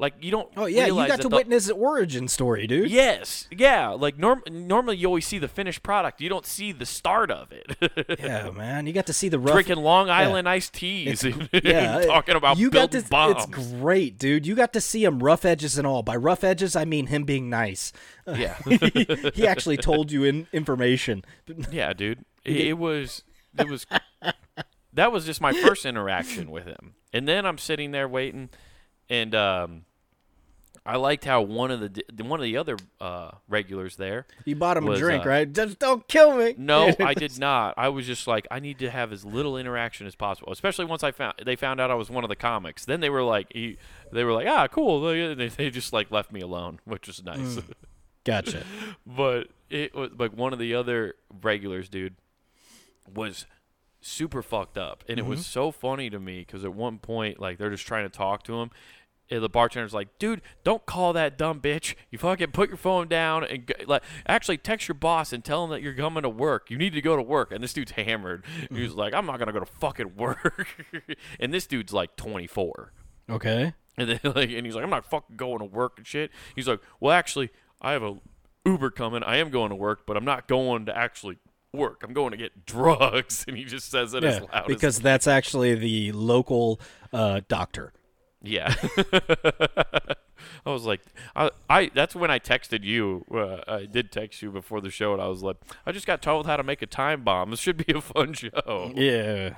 [0.00, 2.90] like you don't oh yeah, you got to the- witness the origin story, dude.
[2.90, 6.84] yes yeah like norm- normally you always see the finished product you don't see the
[6.86, 9.54] start of it Yeah, man, you got to see the rough.
[9.54, 13.46] drinking long island iced teas and, yeah, and talking about you got to, bombs It's
[13.46, 14.46] great, dude.
[14.46, 16.02] You got to see him rough edges and all.
[16.02, 17.92] By rough edges, I mean him being nice.
[18.26, 18.56] yeah
[19.34, 21.24] he actually told you in information.
[21.70, 22.24] Yeah, dude.
[22.44, 23.22] It, it was
[23.58, 23.86] it was
[24.92, 26.94] that was just my first interaction with him.
[27.12, 28.50] And then I'm sitting there waiting
[29.08, 29.84] and um
[30.86, 34.26] I liked how one of the one of the other uh, regulars there.
[34.44, 35.50] You bought him a drink, uh, right?
[35.50, 36.54] Just don't kill me.
[36.58, 37.74] No, I did not.
[37.78, 40.52] I was just like, I need to have as little interaction as possible.
[40.52, 42.84] Especially once I found they found out I was one of the comics.
[42.84, 43.78] Then they were like, he,
[44.12, 45.00] they were like, ah, cool.
[45.00, 47.58] They, they just like left me alone, which was nice.
[48.24, 48.64] Gotcha.
[49.06, 52.16] but it was like one of the other regulars, dude,
[53.14, 53.46] was
[54.04, 55.30] super fucked up, and it Mm-hmm.
[55.30, 58.42] was so funny to me because at one point, like they're just trying to talk
[58.44, 58.70] to him.
[59.30, 61.94] And the bartender's like, "Dude, don't call that dumb bitch.
[62.10, 65.70] You fucking put your phone down and like actually text your boss and tell him
[65.70, 66.70] that you're coming to work.
[66.70, 68.44] You need to go to work." And this dude's hammered.
[68.64, 68.76] Mm-hmm.
[68.76, 70.68] He's like, "I'm not gonna go to fucking work."
[71.40, 72.92] and this dude's like 24.
[73.30, 73.72] Okay.
[73.96, 76.30] And then like, and he's like, I'm not fucking going to work and shit.
[76.54, 78.16] He's like, well, actually, I have a
[78.66, 79.22] Uber coming.
[79.22, 81.38] I am going to work, but I'm not going to actually
[81.74, 82.02] work.
[82.02, 83.44] I'm going to get drugs.
[83.48, 86.80] And he just says it as loud because as that's actually the local
[87.12, 87.92] uh, doctor.
[88.42, 88.74] yeah.
[90.66, 91.00] I was like,
[91.36, 91.90] I, I.
[91.94, 93.24] That's when I texted you.
[93.32, 95.56] Uh, I did text you before the show, and I was like,
[95.86, 97.50] I just got told how to make a time bomb.
[97.50, 98.92] This should be a fun show.
[98.94, 99.54] Yeah.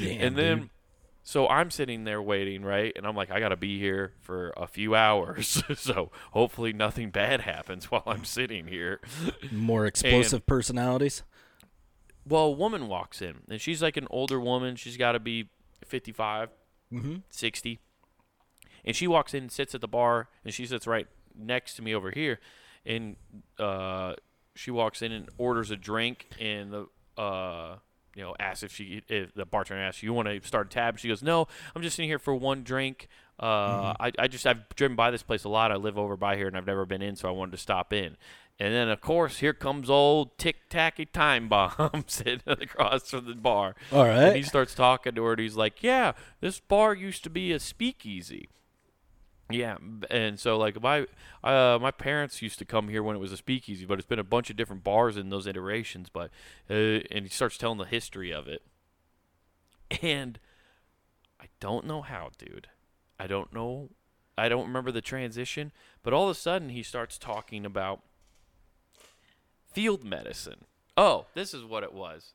[0.00, 0.70] Damn, and then dude.
[1.28, 2.90] So I'm sitting there waiting, right?
[2.96, 7.42] And I'm like, I gotta be here for a few hours, so hopefully nothing bad
[7.42, 9.00] happens while I'm sitting here.
[9.52, 11.22] more explosive personalities.
[12.26, 14.76] Well, a woman walks in, and she's like an older woman.
[14.76, 15.50] She's got to be
[15.84, 16.48] 55,
[16.90, 17.16] Mm-hmm.
[17.28, 17.78] 60,
[18.86, 21.82] and she walks in, and sits at the bar, and she sits right next to
[21.82, 22.40] me over here,
[22.86, 23.16] and
[23.58, 24.14] uh,
[24.54, 26.86] she walks in and orders a drink, and the
[27.20, 27.76] uh,
[28.18, 30.98] you know asks if she if the bartender asks you want to start a tab.
[30.98, 33.06] She goes, no, I'm just sitting here for one drink.
[33.38, 35.70] Uh, I, I just I've driven by this place a lot.
[35.70, 37.92] I live over by here, and I've never been in, so I wanted to stop
[37.92, 38.16] in.
[38.58, 43.36] And then of course here comes old tic tacky time bomb sitting across from the
[43.36, 43.76] bar.
[43.92, 44.24] All right.
[44.24, 47.52] And he starts talking to her, and he's like, "Yeah, this bar used to be
[47.52, 48.48] a speakeasy."
[49.50, 49.78] Yeah,
[50.10, 51.06] and so like my
[51.42, 54.18] uh, my parents used to come here when it was a speakeasy, but it's been
[54.18, 56.10] a bunch of different bars in those iterations.
[56.10, 56.30] But
[56.68, 58.62] uh, and he starts telling the history of it,
[60.02, 60.38] and
[61.40, 62.68] I don't know how, dude.
[63.18, 63.88] I don't know.
[64.36, 68.02] I don't remember the transition, but all of a sudden he starts talking about
[69.72, 70.66] field medicine.
[70.96, 72.34] Oh, this is what it was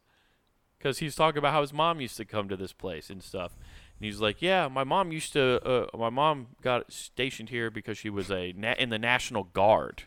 [0.84, 3.56] because he's talking about how his mom used to come to this place and stuff.
[4.04, 5.66] And he's like, "Yeah, my mom used to.
[5.66, 10.04] Uh, my mom got stationed here because she was a na- in the National Guard.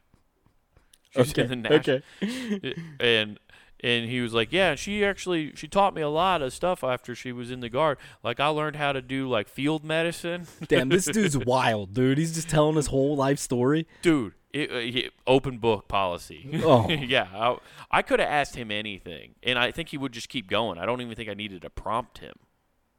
[1.12, 2.74] She's in the Nas- okay.
[3.00, 3.38] and
[3.82, 7.14] and he was like, "Yeah, she actually she taught me a lot of stuff after
[7.14, 7.96] she was in the guard.
[8.22, 12.18] Like I learned how to do like field medicine, Damn, this dude's wild, dude.
[12.18, 13.86] He's just telling his whole life story.
[14.02, 14.34] dude.
[14.52, 16.60] It, uh, he, open book policy.
[16.64, 16.88] Oh.
[16.90, 17.56] yeah, I,
[17.90, 20.78] I could have asked him anything, and I think he would just keep going.
[20.78, 22.34] I don't even think I needed to prompt him.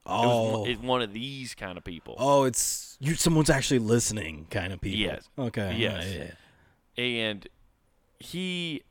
[0.07, 0.65] It was Oh.
[0.65, 2.15] it's one of these kind of people.
[2.17, 3.15] Oh, it's you.
[3.15, 4.99] Someone's actually listening, kind of people.
[4.99, 5.29] Yes.
[5.37, 5.75] Okay.
[5.77, 6.05] Yes.
[6.07, 7.03] Yeah, yeah.
[7.03, 7.47] and
[8.19, 8.83] he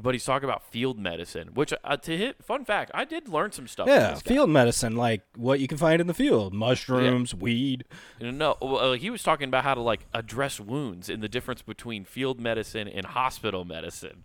[0.00, 3.50] but he's talking about field medicine which uh, to hit fun fact i did learn
[3.52, 7.84] some stuff Yeah, field medicine, like what you can find in the field: mushrooms, weed.
[8.20, 12.04] no well, he was talking about how to like address wounds and the difference between
[12.04, 14.24] field medicine and hospital medicine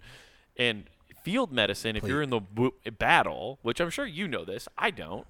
[0.57, 0.85] and
[1.23, 2.41] field medicine if you're in the
[2.97, 5.27] battle which i'm sure you know this i don't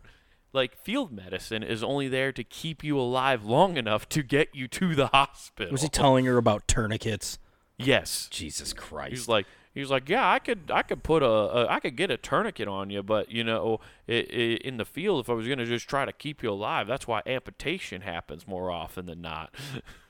[0.58, 4.68] like field medicine is only there to keep you alive long enough to get you
[4.68, 7.40] to the hospital Was he telling her about tourniquets?
[7.78, 9.12] yes Jesus Christ!
[9.12, 12.10] He's like, he's like, yeah, I could, I could put a, a I could get
[12.12, 15.48] a tourniquet on you, but you know, i i in the field, if I was
[15.48, 19.54] gonna just try to keep you alive, that's why amputation happens more often than not.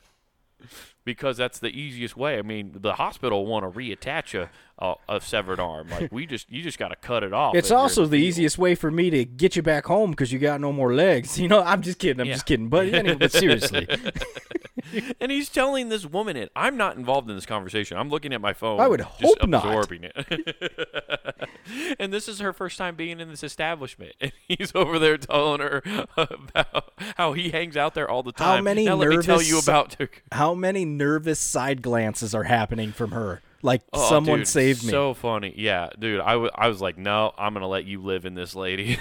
[1.06, 2.38] because that's the easiest way.
[2.38, 4.50] I mean, the hospital want to reattach a,
[4.84, 5.90] a a severed arm.
[5.90, 7.56] Like we just, you just got to cut it off.
[7.56, 8.28] it's if you're in also the field.
[8.28, 11.40] easiest way for me to get you back home because you got no more legs.
[11.48, 12.20] You know, I'm just kidding.
[12.22, 12.34] I'm Yeah.
[12.34, 12.68] just kidding.
[12.70, 13.88] But anyway, but seriously,
[15.20, 16.52] And he's telling this woman it.
[16.56, 17.98] I'm not involved in this conversation.
[17.98, 18.80] I'm looking at my phone.
[18.80, 19.66] I would just hope not.
[19.66, 21.50] absorbing it.
[22.00, 25.62] and this is her first time being in this establishment, and he's over there telling
[25.62, 25.82] her
[26.16, 28.58] about how he hangs out there all the time.
[28.58, 29.96] How many now me tell you nervous- about.
[30.32, 33.42] how many nervous side glances are happening from her?
[33.64, 34.92] Like Oh, someone dude, saved me.
[34.92, 36.22] So funny, yeah, dude.
[36.22, 39.00] I, w- I was like, no, I'm gonna let you live in this lady.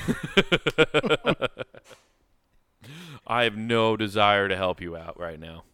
[3.27, 5.65] I have no desire to help you out right now.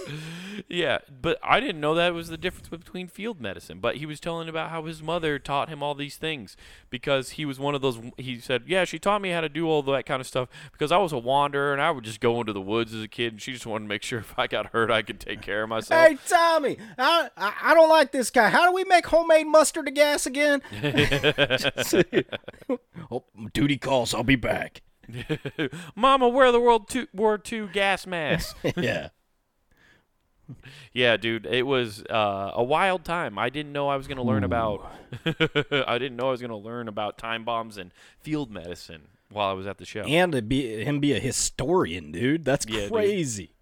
[0.68, 3.78] yeah, but I didn't know that was the difference between field medicine.
[3.80, 6.56] But he was telling about how his mother taught him all these things
[6.90, 7.98] because he was one of those.
[8.16, 10.92] He said, "Yeah, she taught me how to do all that kind of stuff because
[10.92, 13.34] I was a wanderer and I would just go into the woods as a kid.
[13.34, 15.62] And she just wanted to make sure if I got hurt, I could take care
[15.62, 18.48] of myself." Hey Tommy, I, I don't like this guy.
[18.48, 20.62] How do we make homemade mustard to gas again?
[23.10, 24.14] oh, duty calls.
[24.14, 24.82] I'll be back.
[25.94, 28.56] Mama, wear the World two, War II gas mask.
[28.76, 29.08] yeah.
[30.92, 33.38] yeah, dude, it was uh, a wild time.
[33.38, 34.92] I didn't know I was going to learn about.
[35.26, 39.48] I didn't know I was going to learn about time bombs and field medicine while
[39.48, 40.02] I was at the show.
[40.02, 42.44] And to be him be a historian, dude.
[42.44, 42.92] That's Yeah, dude.
[42.92, 43.54] crazy.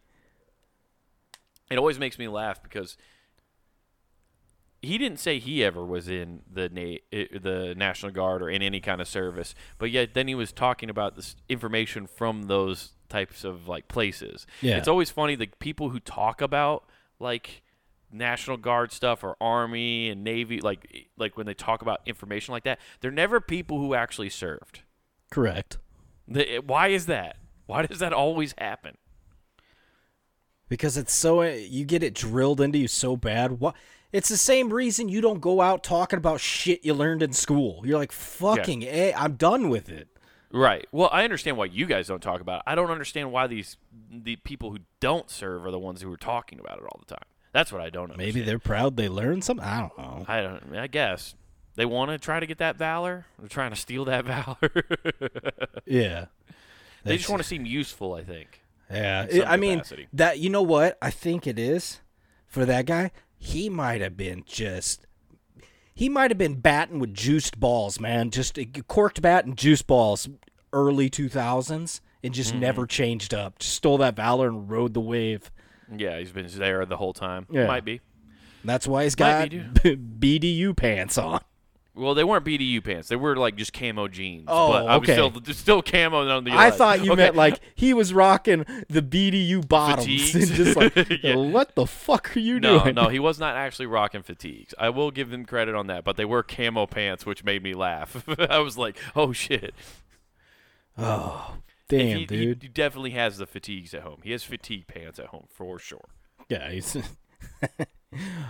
[1.71, 2.97] it always makes me laugh because
[4.83, 8.63] he didn't say he ever was in the na- eh, the National Guard or in
[8.63, 12.93] any kind of service, but yet then he was talking about this information from those
[13.09, 14.47] types of like places.
[14.63, 14.79] Yeah.
[14.79, 16.85] It's always funny the people who talk about
[17.19, 17.63] like
[18.11, 22.53] National Guard stuff or Army and Navy, like eh, like when they talk about information
[22.53, 24.81] like that, they're never people who actually served.
[25.31, 25.77] Correct.
[26.27, 27.37] The, eh, why is that?
[27.67, 28.97] Why does that always happen?
[30.69, 33.61] Because it's so you get it drilled into you so bad.
[33.61, 33.75] What?
[34.13, 37.83] It's the same reason you don't go out talking about shit you learned in school.
[37.85, 40.09] You're like, fucking, a, I'm done with it.
[40.53, 40.87] Right.
[40.91, 42.63] Well, I understand why you guys don't talk about it.
[42.67, 43.77] I don't understand why these
[44.11, 47.15] the people who don't serve are the ones who are talking about it all the
[47.15, 47.25] time.
[47.53, 48.35] That's what I don't understand.
[48.35, 49.65] Maybe they're proud they learned something.
[49.65, 50.25] I don't know.
[50.27, 50.77] I don't.
[50.77, 51.37] I guess
[51.77, 53.27] they want to try to get that valor.
[53.39, 54.85] They're trying to steal that valor.
[55.87, 56.27] Yeah.
[57.05, 58.15] they just want to seem useful.
[58.15, 58.61] I think.
[58.91, 60.41] Yeah, I mean that.
[60.41, 60.99] You know what?
[61.01, 62.01] I think it is
[62.49, 63.13] for that guy.
[63.43, 65.07] He might have been just.
[65.95, 68.31] He might have been batting with juiced balls, man.
[68.31, 70.29] Just a corked bat and juice balls,
[70.73, 72.61] early two thousands, and just Mm-hmm.
[72.61, 73.59] never changed up.
[73.59, 75.51] Just stole that valor and rode the wave.
[75.95, 77.47] Yeah, he's been there the whole time.
[77.51, 77.67] Yeah.
[77.67, 78.01] Might be.
[78.63, 81.41] That's why he's got BDU pants on.
[81.93, 83.09] Well, they weren't BDU pants.
[83.09, 84.45] They were like just camo jeans.
[84.47, 85.15] Oh, but I was okay.
[85.41, 86.53] still still camo on the.
[86.53, 87.23] I thought you okay.
[87.25, 91.35] meant like he was rocking the BDU bottoms and just like, Yeah.
[91.35, 92.95] what the fuck are you No, doing?
[92.95, 94.73] no, he was not actually rocking fatigues.
[94.79, 97.75] I will give them credit on that, but they were camo pants, which made me
[97.75, 98.25] laugh.
[98.39, 99.75] I was like, "Oh shit!"
[100.99, 101.57] Oh,
[101.89, 102.63] damn, he, he- dude.
[102.63, 104.21] he definitely has the fatigues at home.
[104.23, 106.09] He has fatigue pants at home for sure.
[106.49, 106.97] Yeah, he's.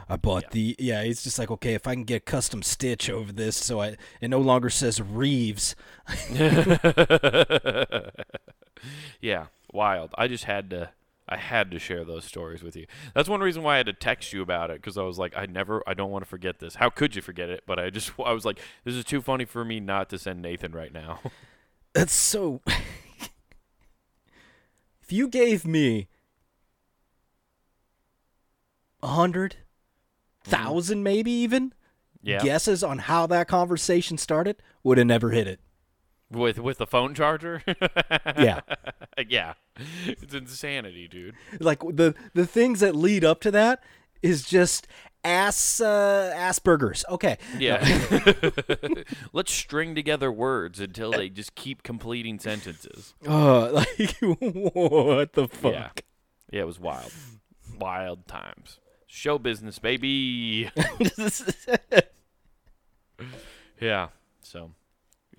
[0.09, 1.03] I bought the yeah.
[1.05, 3.97] He's just like okay, if I can get a custom stitch over this, so I
[4.21, 5.77] it no longer says Reeves.
[9.21, 10.15] yeah, wild.
[10.17, 10.91] I just had to.
[11.29, 12.87] I had to share those stories with you.
[13.15, 15.33] That's one reason why I had to text you about it because I was like,
[15.37, 16.75] I never, I don't want to forget this.
[16.75, 17.63] How could you forget it?
[17.69, 20.43] But I just, I was like, this is too funny for me not to send
[20.43, 21.21] Nathan right now.
[21.95, 22.63] That's so.
[25.03, 26.09] if you gave me
[29.03, 29.57] a hundred
[30.45, 31.73] thousand, maybe even
[32.23, 35.61] yeah, guesses on how that conversation started, would have never hit it.
[36.31, 37.63] with with the phone charger.
[38.39, 38.61] Yeah.
[39.29, 39.55] yeah,
[40.07, 41.35] it's insanity, dude.
[41.59, 43.83] like the the things that lead up to that
[44.23, 44.87] is just
[45.25, 47.05] ass uh, Asperger's.
[47.11, 47.37] Okay.
[47.59, 47.83] Yeah.
[49.33, 53.15] Let's string together words until they just keep completing sentences.
[53.27, 55.73] Uh, like what the fuck?
[55.73, 55.91] Yeah.
[56.53, 57.13] Yeah, it was wild.
[57.79, 58.79] Wild times.
[59.13, 60.71] Show business, baby.
[63.81, 64.09] yeah.
[64.41, 64.71] So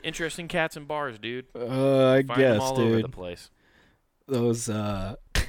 [0.03, 1.45] interesting cats and bars, dude.
[1.55, 3.49] uh, I Find them guess, all over the place.
[4.27, 5.15] Those uh.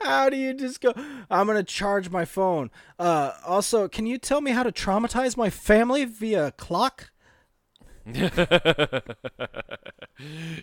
[0.00, 0.92] How do you just go?
[1.30, 2.72] I'm gonna charge my phone.
[2.98, 7.12] Uh, also, can you tell me how to traumatize my family via clock?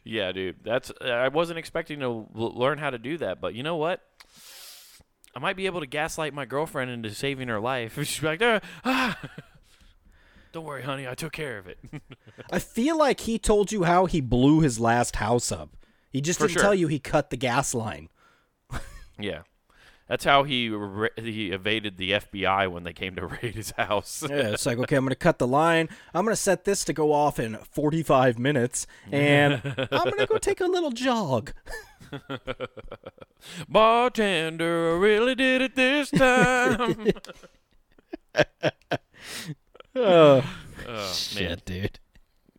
[0.03, 0.57] yeah, dude.
[0.61, 4.01] That's I wasn't expecting to learn how to do that, but you know what?
[5.35, 7.95] I might be able to gaslight my girlfriend into saving her life.
[8.03, 9.19] She's like, "Ah, ah."
[10.51, 11.07] "Don't worry, honey.
[11.07, 11.79] I took care of it."
[12.51, 15.75] I feel like he told you how he blew his last house up.
[16.11, 16.63] He just For didn't sure.
[16.63, 18.09] tell you he cut the gas line.
[19.19, 19.41] yeah.
[20.13, 24.23] That's how he ra- he evaded the FBI when they came to raid his house.
[24.29, 25.89] Yeah, it's like, okay, I'm going to cut the line.
[26.13, 29.53] I'm going to set this to go off in 45 minutes, and
[29.91, 31.53] I'm going to go take a little jog.
[33.67, 37.07] Bartender, I really did it this time.
[38.35, 38.43] Oh,
[39.95, 40.41] oh,
[40.85, 41.11] man.
[41.11, 41.99] shit, dude.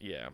[0.01, 0.31] Yeah.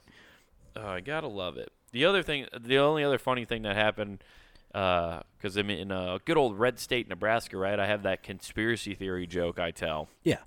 [0.74, 1.70] Oh, I gotta love it.
[1.92, 4.24] The other thing, the only other funny thing that happened,
[4.72, 7.78] because I'm in uh, good old red state, Nebraska, right?
[7.78, 10.09] I have that conspiracy theory joke I tell.
[10.22, 10.38] Yeah.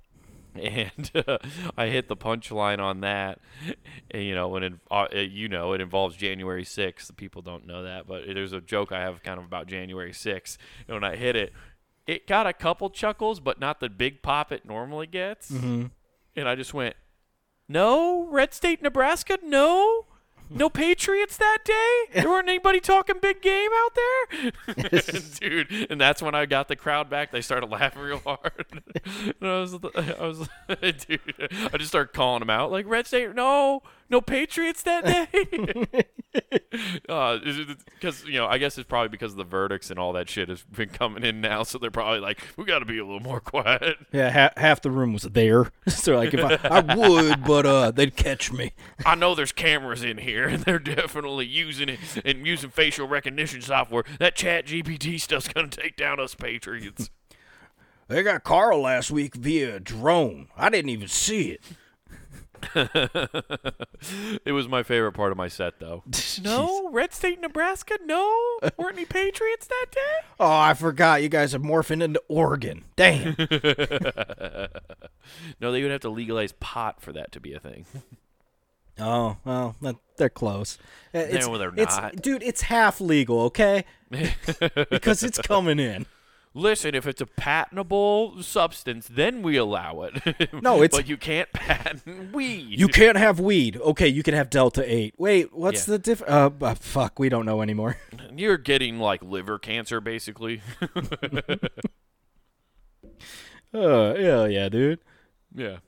[0.54, 1.38] And uh,
[1.76, 3.40] I hit the punchline on that.
[4.10, 7.16] And, you know, when it, uh, uh, you know, it involves January 6th.
[7.16, 10.56] People don't know that, but there's a joke I have kind of about January 6th.
[10.86, 11.52] And when I hit it,
[12.06, 15.50] it got a couple chuckles, but not the big pop it normally gets.
[15.50, 15.86] Mm-hmm.
[16.36, 16.96] And I just went,
[17.68, 20.06] no, Red State, Nebraska, no,
[20.50, 22.20] no Patriots that day.
[22.20, 24.52] There weren't anybody talking big game out there,
[25.40, 25.90] dude.
[25.90, 27.30] And that's when I got the crowd back.
[27.30, 28.66] They started laughing real hard.
[29.04, 30.48] and I was, I was,
[31.06, 31.20] dude,
[31.72, 36.04] I just started calling them out like Red State, no, no Patriots that day.
[37.08, 40.28] uh, because you know, I guess it's probably because of the verdicts and all that
[40.28, 41.62] shit has been coming in now.
[41.62, 43.96] So they're probably like, we got to be a little more quiet.
[44.12, 45.70] Yeah, ha- half the room was there.
[45.88, 48.72] so, like, if I, I would, but uh, they'd catch me.
[49.04, 53.62] I know there's cameras in here, and they're definitely using it and using facial recognition
[53.62, 54.04] software.
[54.18, 57.10] That Chat GPT stuff's gonna take down us Patriots.
[58.08, 60.48] They got Carl last week via drone.
[60.56, 61.62] I didn't even see it.
[64.44, 66.02] it was my favorite part of my set, though.
[66.42, 67.98] no, Red State, Nebraska.
[68.04, 70.00] No, weren't any Patriots that day?
[70.40, 71.22] Oh, I forgot.
[71.22, 72.84] You guys are morphing into Oregon.
[72.96, 73.36] Damn.
[75.60, 77.86] no, they would have to legalize pot for that to be a thing.
[78.98, 80.76] Oh well, that, they're close.
[81.12, 82.16] It's, No, they're it's- not.
[82.20, 82.42] dude.
[82.42, 83.84] It's half legal, okay?
[84.90, 86.06] because it's coming in.
[86.56, 90.52] Listen, if it's a patentable substance, then we allow it.
[90.62, 92.78] No, it's- but you can't patent weed.
[92.78, 93.76] You can't have weed.
[93.76, 95.14] Okay, you can have Delta Eight.
[95.18, 95.92] Wait, what's Yeah.
[95.94, 96.22] the diff?
[96.22, 97.96] Uh, uh, fuck, we don't know anymore.
[98.36, 100.60] You're getting like liver cancer, basically.
[103.72, 105.00] Uh, yeah, yeah, dude.
[105.52, 105.78] yeah.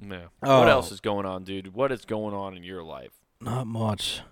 [0.00, 0.24] Yeah.
[0.42, 0.60] Oh.
[0.60, 1.74] What else is going on, dude?
[1.74, 3.12] What is going on in your life?
[3.40, 4.22] Not much.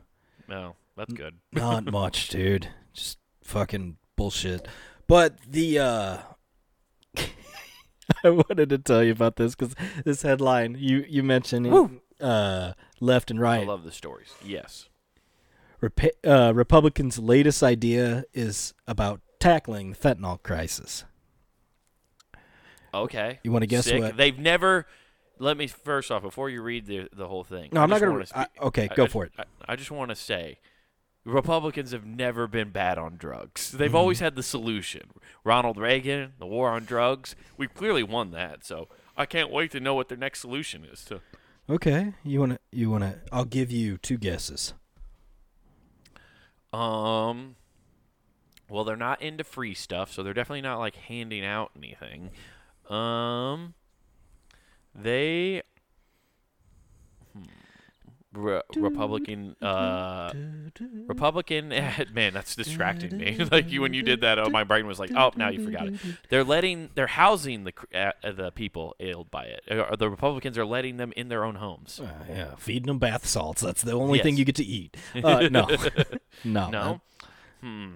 [0.48, 1.36] No, that's good.
[1.52, 2.68] Not much, dude.
[2.92, 4.66] Just fucking bullshit.
[5.08, 6.18] But the uh
[8.24, 13.30] I wanted to tell you about this cuz this headline you you mentioned uh left
[13.30, 13.62] and right.
[13.62, 14.34] I love the stories.
[14.44, 14.88] Yes.
[15.82, 21.04] Repa- uh, Republicans' latest idea is about tackling the fentanyl crisis.
[22.92, 23.38] Okay.
[23.44, 24.00] You wanna guess Sick.
[24.00, 24.86] what- They've never.
[25.40, 27.70] Let me first off before you read the the whole thing.
[27.72, 29.32] No, I I'm not gonna wanna re- speak- I- okay, I- go I- for it.
[29.38, 30.58] I, I just want to say,
[31.32, 33.70] Republicans have never been bad on drugs.
[33.72, 33.96] They've Mm-hmm.
[33.96, 35.10] always had the solution.
[35.44, 37.36] Ronald Reagan, the war on drugs.
[37.56, 38.64] We've clearly won that.
[38.64, 41.04] So I can't wait to know what their next solution is.
[41.06, 41.20] To
[41.70, 44.72] Okay, you want to you want to I'll give you two guesses.
[46.72, 47.56] um.
[48.70, 52.28] Well, they're not into free stuff, so they're definitely not like handing out anything.
[52.90, 53.72] Um,
[54.94, 55.62] they
[58.38, 60.32] Re- Republican uh
[61.06, 61.68] Republican
[62.12, 63.38] man that's distracting me.
[63.50, 65.88] Like you when you did that oh my brain was like oh now you forgot
[65.88, 65.94] it.
[66.28, 69.62] They're letting they're housing the uh, the people ailed by it.
[69.70, 72.00] Uh, the Republicans are letting them in their own homes.
[72.00, 73.62] Uh, yeah, feeding them bath salts.
[73.62, 74.96] That's the only thing you get to eat.
[75.24, 75.66] Uh, no,
[76.44, 77.00] no, no?
[77.60, 77.88] hmm.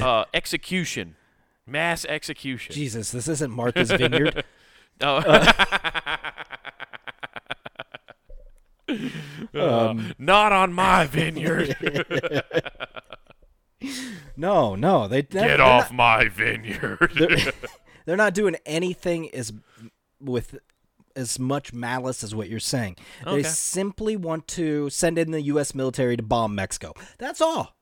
[0.00, 1.16] Uh execution.
[1.66, 2.74] Mass execution.
[2.74, 4.44] Jesus, this isn't Martha's Vineyard.
[5.00, 5.20] Oh.
[8.88, 11.76] Uh, not on my vineyard.
[14.36, 17.12] No, no, they they're, Get off Not, my vineyard.
[17.14, 17.52] they're,
[18.06, 19.52] they're not doing anything as
[20.20, 20.58] with
[21.14, 22.96] as much malice as what you're saying.
[23.24, 25.74] They simply want to send in the U.S.
[25.74, 26.94] military to bomb Mexico.
[27.18, 27.76] That's all.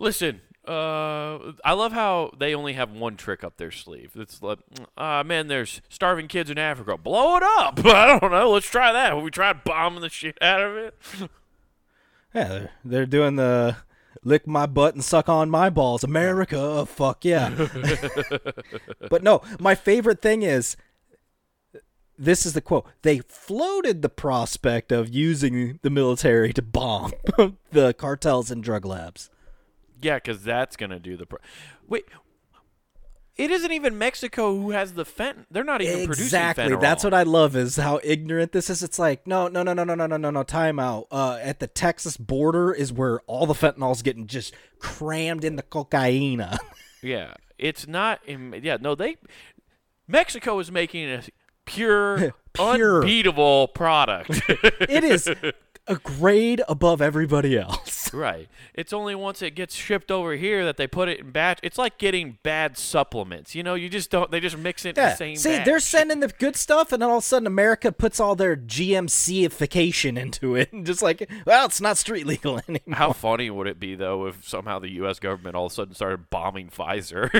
[0.00, 4.12] Listen, uh, I love how they only have one trick up their sleeve.
[4.14, 4.58] It's like,
[4.96, 6.96] ah, man, there's starving kids in Africa.
[6.96, 7.80] Blow it up.
[7.84, 8.50] I don't know.
[8.50, 9.12] Let's try that.
[9.14, 10.94] Have we tried bombing the shit out of it?
[12.34, 13.76] Yeah, they're, they're doing the
[14.22, 16.04] lick my butt and suck on my balls.
[16.04, 17.50] America, oh, fuck yeah.
[19.10, 20.76] but no, my favorite thing is
[22.18, 22.86] this is the quote.
[23.02, 27.12] They floated the prospect of using the military to bomb
[27.72, 29.30] the cartels and drug labs.
[30.02, 31.26] Yeah, because that's gonna do the.
[31.26, 31.38] Pro-
[31.88, 32.04] Wait,
[33.36, 35.46] it isn't even Mexico who has the fent.
[35.50, 36.06] They're not even Exactly.
[36.06, 36.48] producing fentanyl.
[36.66, 36.76] Exactly.
[36.80, 38.82] That's what I love is how ignorant this is.
[38.82, 40.42] It's like, no, no, no, no, no, no, no, no, no.
[40.42, 41.06] Time out.
[41.10, 46.46] Uh, at the Texas border is where all the fentanyl's getting just crammed into cocaine.
[47.02, 48.20] Yeah, it's not.
[48.26, 49.16] In, yeah, no, they.
[50.06, 51.22] Mexico is making a
[51.64, 52.98] pure, Pure.
[53.00, 54.28] unbeatable product.
[54.48, 55.26] it is
[55.90, 58.10] a grade above everybody else.
[58.14, 58.48] right.
[58.74, 61.58] It's only once it gets shipped over here that they put it in batch.
[61.62, 63.54] It's like getting bad supplements.
[63.54, 64.30] You know, you just don't.
[64.30, 65.10] They just mix it in Yeah.
[65.10, 65.36] the same.
[65.36, 65.66] See, batch.
[65.66, 68.56] they're sending the good stuff, and then all of a sudden America puts all their
[68.56, 72.94] GMCification into it, and just like, well, it's not street legal anymore.
[72.96, 75.18] How funny would it be though if somehow the U.S.
[75.18, 77.30] government all of a sudden started bombing Pfizer?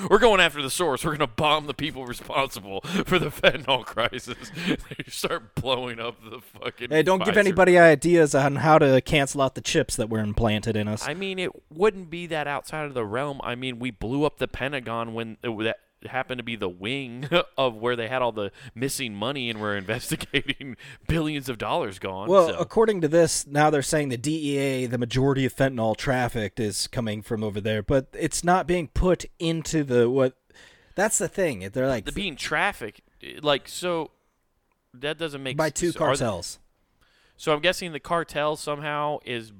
[0.10, 1.04] We're going after the source.
[1.04, 4.50] We're going to bomb the people responsible for the fentanyl crisis.
[4.66, 6.90] they start blowing up the fucking.
[6.90, 7.37] Hey, don't give Pfizer.
[7.38, 11.06] Anybody ideas on how to cancel out the chips that were implanted in us.
[11.06, 13.40] I mean, it wouldn't be that outside of the realm.
[13.42, 17.28] I mean, we blew up the Pentagon when uh, that happened to be the wing
[17.58, 20.76] of where they had all the missing money and were investigating
[21.06, 22.28] billions of dollars gone.
[22.28, 22.58] Well, so.
[22.58, 27.22] according to this, now they're saying the DEA, the majority of fentanyl trafficked is coming
[27.22, 30.34] from over there, but it's not being put into the what.
[30.94, 31.68] That's the thing.
[31.72, 33.00] They're like the being trafficked,
[33.42, 34.10] like so.
[34.94, 36.58] That doesn't make sense by two so are the- cartels.
[37.38, 39.52] So I'm guessing the cartel somehow is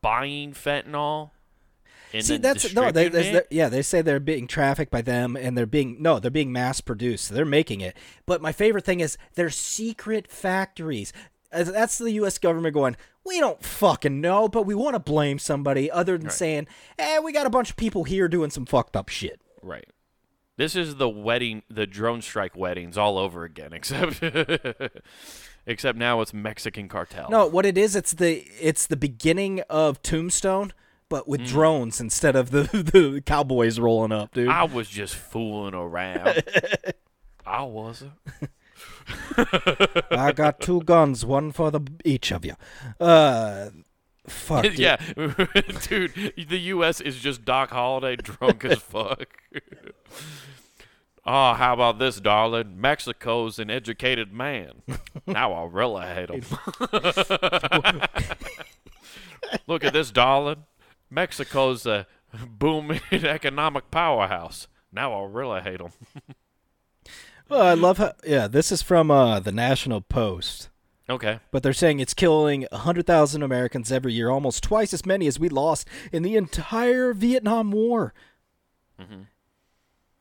[0.00, 1.30] buying fentanyl.
[2.20, 2.90] See, that's no.
[2.90, 6.30] They, they're- yeah, they say they're being trafficked by them, and they're being no, they're
[6.30, 7.30] being mass produced.
[7.30, 7.96] They're making it.
[8.26, 11.12] But my favorite thing is they're secret factories.
[11.50, 12.38] that's the U.S.
[12.38, 12.96] government going.
[13.24, 16.34] We don't fucking know, but we want to blame somebody other than Right.
[16.36, 16.66] saying,
[16.98, 19.86] "Eh, we got a bunch of people here doing some fucked up shit." Right.
[20.58, 24.20] This is the wedding, the drone strike weddings all over again, except
[25.66, 27.28] except now it's Mexican cartel.
[27.30, 30.72] No, what it is, it's the it's the beginning of Tombstone,
[31.08, 34.48] but with drones instead of the the cowboys rolling up, dude.
[34.48, 36.42] I was just fooling around.
[37.46, 38.12] I wasn't.
[39.36, 42.54] I got two guns, one for the each of you.
[43.00, 43.70] Uh,
[44.26, 44.62] fuck.
[44.62, 44.78] dude.
[44.78, 44.96] yeah,
[45.88, 46.32] dude.
[46.36, 47.00] The U.S.
[47.00, 49.26] is just Doc Holliday drunk as fuck.
[51.24, 52.80] Oh, how about this, darling?
[52.80, 54.82] Mexico's an educated man.
[55.24, 56.42] Now I really hate him.
[59.68, 60.64] Look at this, darling.
[61.10, 62.08] Mexico's a
[62.48, 64.66] booming economic powerhouse.
[64.90, 65.92] Now I really hate him.
[67.48, 68.14] Well, I love how.
[68.26, 70.70] Yeah, this is from uh, the National Post.
[71.08, 71.38] Okay.
[71.50, 75.48] But they're saying it's killing 100,000 Americans every year, almost twice as many as we
[75.48, 78.12] lost in the entire Vietnam War.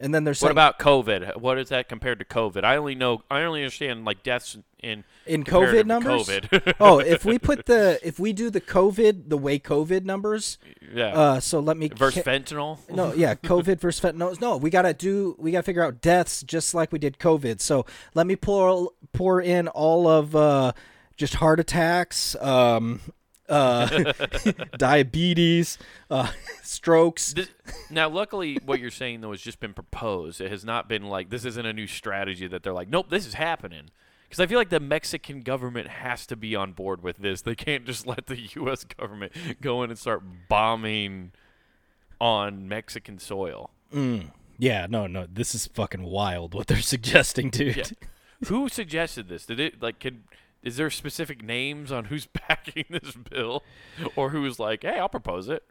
[0.01, 1.37] And then they're saying What about COVID?
[1.37, 2.63] What is that compared to COVID?
[2.63, 3.21] I only know.
[3.29, 6.27] I only understand like deaths in in COVID numbers?
[6.27, 6.73] COVID.
[6.79, 10.57] oh, if we put the if we do the COVID the way COVID numbers,
[10.93, 11.13] yeah.
[11.13, 12.79] uh, so let me Versus ca- fentanyl.
[12.89, 14.41] no, yeah, COVID versus fentanyl.
[14.41, 15.35] No, we gotta do.
[15.37, 17.61] We gotta figure out deaths just like we did COVID.
[17.61, 17.85] So
[18.15, 20.73] let me pour pour in all of uh,
[21.15, 23.01] just heart attacks, um,
[23.51, 24.13] uh,
[24.77, 25.77] diabetes,
[26.09, 26.31] uh,
[26.63, 27.33] strokes.
[27.33, 27.49] This,
[27.89, 30.41] now, luckily, what you're saying though has just been proposed.
[30.41, 33.27] It has not been like this isn't a new strategy that they're like, nope, this
[33.27, 33.89] is happening.
[34.23, 37.41] Because I feel like the Mexican government has to be on board with this.
[37.41, 38.85] They can't just let the U.S.
[38.85, 41.33] government go in and start bombing
[42.21, 43.71] on Mexican soil.
[44.57, 47.75] Yeah, no, no, this is fucking wild what they're suggesting, dude.
[47.75, 47.83] Yeah.
[48.47, 49.45] Who suggested this?
[49.45, 50.23] Did it like can?
[50.63, 53.63] Is there specific names on who's backing this bill,
[54.15, 55.63] or who's like, hey, I'll propose it?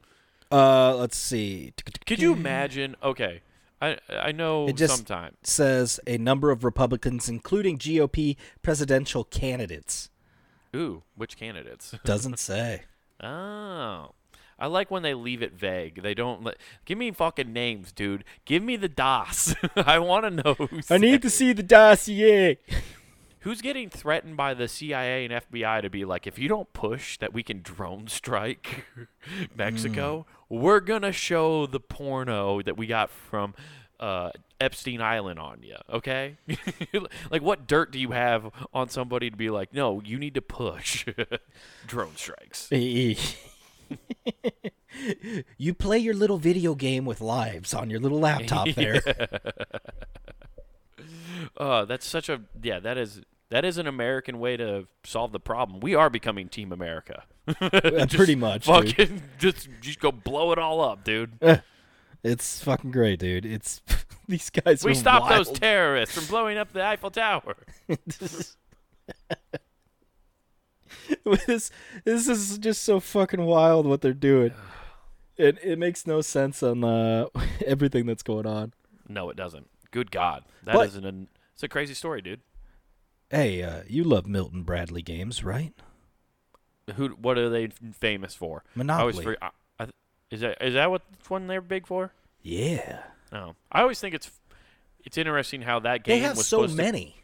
[0.50, 1.72] Uh, let's see.
[2.06, 2.96] Could you imagine?
[3.02, 3.42] Okay,
[3.80, 5.36] I I know It just- sometimes.
[5.44, 10.10] Says a number of Republicans, including GOP presidential candidates.
[10.74, 11.94] Ooh, which candidates?
[12.04, 12.82] Doesn't say.
[13.22, 14.10] Oh.
[14.62, 16.02] I like when they leave it vague.
[16.02, 16.58] They don't let.
[16.84, 18.24] Give me fucking names, dude.
[18.44, 19.54] Give me the DOS.
[19.76, 20.68] I want to know.
[20.90, 22.58] I need to see the dossier.
[23.40, 27.16] Who's getting threatened by the CIA and FBI to be like, if you don't push
[27.18, 28.84] that we can drone strike
[29.56, 33.54] Mexico, we're gonna show the porno that we got from
[33.98, 34.30] uh,
[34.60, 35.76] Epstein Island on you.
[35.90, 36.36] Okay,
[37.30, 40.42] like what dirt do you have on somebody to be like, no, you need to
[40.42, 41.06] push
[41.86, 42.68] drone strikes?
[45.56, 49.00] you play your little video game with lives on your little laptop there.
[51.56, 52.80] Uh, that's such a yeah.
[52.80, 55.80] That is that is an American way to solve the problem.
[55.80, 57.24] We are becoming Team America.
[58.10, 59.22] Pretty much, dude.
[59.38, 61.62] Just just go blow it all up, dude.
[62.22, 63.46] It's fucking great, dude.
[63.46, 63.80] It's
[64.28, 64.84] these guys.
[64.84, 67.56] We are stop those terrorists from blowing up the Eiffel Tower.
[71.46, 71.70] this
[72.04, 74.52] this is just so fucking wild what they're doing.
[75.36, 77.28] It it makes no sense on uh,
[77.64, 78.74] everything that's going on.
[79.08, 79.70] No, it doesn't.
[79.90, 81.28] Good God, that But- not an.
[81.54, 82.40] It's a crazy story, dude.
[83.30, 85.72] Hey, uh, you love Milton Bradley games, right?
[86.96, 87.08] Who?
[87.10, 88.64] What are they famous for?
[88.76, 89.24] I always Monopoly.
[89.24, 89.86] for, I, I,
[90.30, 92.12] is that is that what one they're big for?
[92.42, 94.30] Yeah, No, I always think it's
[95.04, 97.16] it's interesting how that game they have so supposed to- many.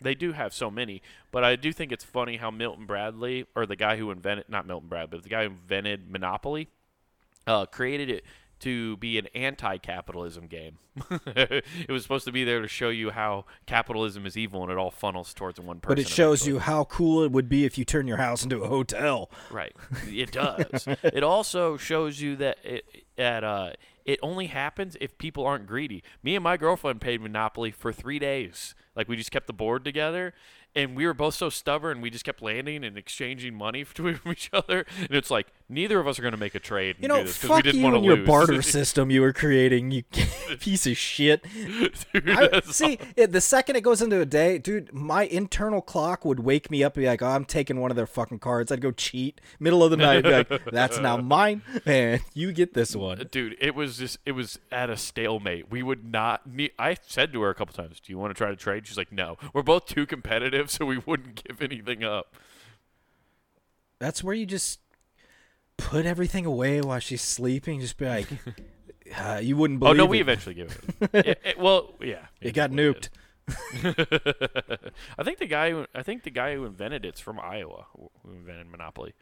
[0.00, 1.00] They do have so many,
[1.30, 4.66] but I do think it's funny how Milton Bradley, or the guy who invented, not
[4.66, 6.66] Milton Bradley, but the guy who invented Monopoly,
[7.46, 8.24] uh, created it
[8.62, 10.78] to be an anti-capitalism game.
[11.26, 14.78] it was supposed to be there to show you how capitalism is evil, and it
[14.78, 15.96] all funnels towards one person.
[15.96, 16.54] But it shows eventually.
[16.54, 19.30] you how cool it would be if you turn your house into a hotel.
[19.50, 19.72] Right.
[20.06, 20.86] It does.
[21.02, 22.84] it also shows you that it
[23.18, 23.72] at uh
[24.04, 26.02] it only happens if people aren't greedy.
[26.22, 28.74] Me and my girlfriend played Monopoly for three days.
[28.96, 30.34] Like we just kept the board together,
[30.74, 32.00] and we were both so stubborn.
[32.00, 34.86] We just kept landing and exchanging money to each other.
[34.98, 36.96] And it's like neither of us are going to make a trade.
[37.00, 38.26] You know, fuck we didn't you and your lose.
[38.26, 40.04] barter system you were creating, you
[40.60, 41.44] piece of shit.
[42.12, 46.24] Dude, I, see, it, the second it goes into a day, dude, my internal clock
[46.24, 48.70] would wake me up and be like, oh, I'm taking one of their fucking cards.
[48.70, 49.40] I'd go cheat.
[49.58, 53.28] Middle of the night, like, that's now mine, and you get this uh, one.
[53.30, 56.42] dude it was just it was at a stalemate we would not
[56.78, 58.96] i said to her a couple times do you want to try to trade she's
[58.96, 62.36] like no we're both too competitive so we wouldn't give anything up
[63.98, 64.80] That's where you just
[65.86, 67.80] put everything away while she's sleeping.
[67.80, 68.28] Just be like,
[69.18, 69.90] uh, you wouldn't believe.
[69.94, 70.10] oh no it.
[70.10, 73.08] we eventually give it, it, it- well yeah It got nuked.
[75.18, 78.10] I think the guy who I think the guy who invented it's from Iowa who
[78.22, 79.14] who invented Monopoly.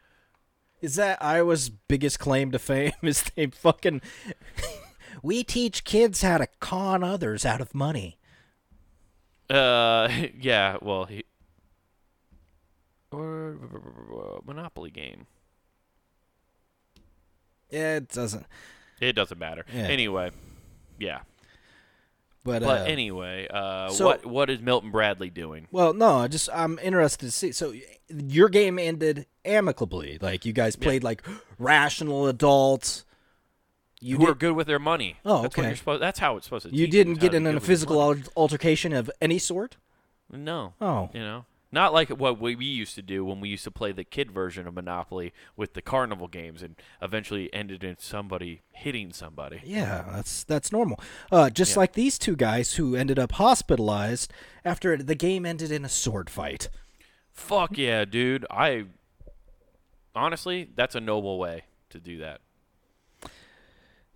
[0.81, 2.93] Is that Iowa's biggest claim to fame?
[3.03, 4.01] Is they fucking.
[5.23, 8.17] we teach kids how to con others out of money.
[9.49, 10.07] Uh,
[10.39, 10.77] yeah.
[10.81, 11.25] Well, he
[13.11, 13.57] or
[14.45, 15.27] Monopoly game.
[17.71, 18.45] Yeah, it doesn't.
[18.99, 19.65] It doesn't matter.
[19.73, 19.83] Yeah.
[19.83, 20.31] Anyway,
[20.99, 21.19] yeah.
[22.43, 25.67] But, But uh, anyway, uh, so- what what is Milton Bradley doing?
[25.71, 27.51] well, no, I just I'm interested to see.
[27.51, 27.73] So
[28.09, 30.17] your game ended amicably.
[30.19, 31.23] Like you guys played like
[31.59, 33.05] rational adults.
[34.03, 35.17] You were good with their money?
[35.23, 35.67] Oh, that's okay.
[35.67, 36.01] you're supposed.
[36.01, 36.71] That's how it's supposed to.
[36.71, 36.77] Be.
[36.77, 39.77] You didn't get in a good with your physical altercation of any sort.
[40.31, 40.73] No.
[40.81, 43.91] Oh, You know, not like what we used to do when we used to play
[43.91, 49.13] the kid version of Monopoly with the carnival games, and eventually ended in somebody hitting
[49.13, 49.61] somebody.
[49.63, 50.99] Yeah, that's that's normal.
[51.31, 51.79] Uh, just Yeah.
[51.79, 54.31] like these two guys who ended up hospitalized
[54.65, 56.69] after the game ended in a sword fight.
[57.31, 58.45] Fuck yeah, dude!
[58.51, 58.85] I
[60.13, 62.41] honestly, that's a noble way to do that.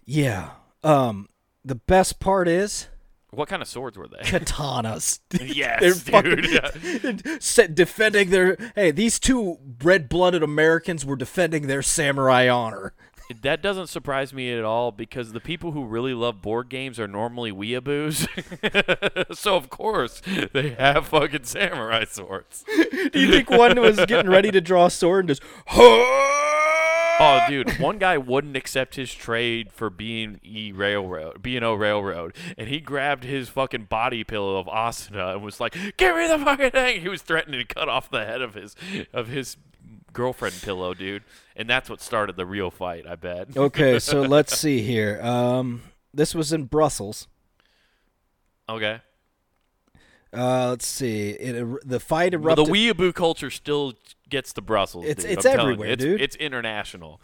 [0.06, 0.52] Yeah.
[0.84, 1.30] Um,
[1.64, 2.88] the best part is
[3.36, 4.18] What kind of swords were they?
[4.24, 5.20] katanas.
[5.42, 7.24] yes, dude.
[7.24, 8.58] fucking defending their.
[8.76, 12.94] Hey, these two red-blooded Americans were defending their samurai honor.
[13.42, 17.08] That doesn't surprise me at all because the people who really love board games are
[17.08, 18.28] normally weeaboos.
[19.36, 20.22] so of course
[20.54, 22.64] they have fucking samurai swords.
[22.68, 25.42] Do you think one was getting ready to draw a sword and just?
[27.20, 31.74] Oh, dude, one guy wouldn't accept his trade for being E Railroad, B and O
[31.74, 36.28] Railroad, and he grabbed his fucking body pillow of Asuna and was like, "Give me
[36.28, 38.76] the fucking thing!" He was threatening to cut off the head of his
[39.14, 39.56] of his
[40.12, 41.24] girlfriend pillow, dude,
[41.56, 43.06] and that's what started the real fight.
[43.08, 43.56] I bet.
[43.56, 45.22] okay, so let's see here.
[45.22, 47.28] Um, this was in Brussels.
[48.68, 49.00] Okay.
[50.34, 51.30] Uh, let's see.
[51.30, 52.66] It, er- the fight Well, erupted.
[52.66, 53.94] the weeaboo culture still
[54.30, 55.06] gets to Brussels.
[55.06, 55.38] It's- dude.
[55.38, 55.94] it's I'm everywhere, you.
[55.94, 56.22] it's, dude.
[56.22, 57.22] It's international.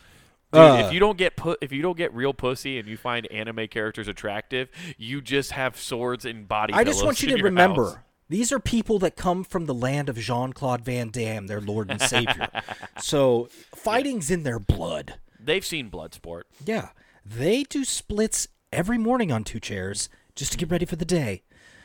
[0.54, 0.84] Dude, Uh.
[0.86, 3.68] if you don't get pu- if you don't get real pussy and you find anime
[3.70, 6.74] characters attractive, you just have swords and body.
[6.74, 7.86] I just want you to remember.
[7.92, 7.98] house.
[8.28, 11.90] These are people that come from the land of Jean Claude Van Damme, their Lord
[11.92, 12.48] and Savior.
[13.00, 15.16] so fighting's in their blood.
[15.40, 16.48] they've seen blood sport.
[16.66, 16.90] Yeah.
[17.26, 21.44] They do splits every morning on two chairs just to get ready for the day.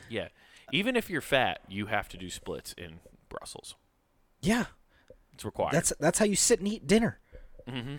[0.09, 0.27] Yeah,
[0.71, 2.99] even if you're fat, you have to do splits in
[3.29, 3.75] Brussels.
[4.41, 4.65] Yeah.
[5.37, 5.71] It's required.
[5.73, 7.19] That's that's how you sit and eat dinner.
[7.69, 7.97] Mm-hmm.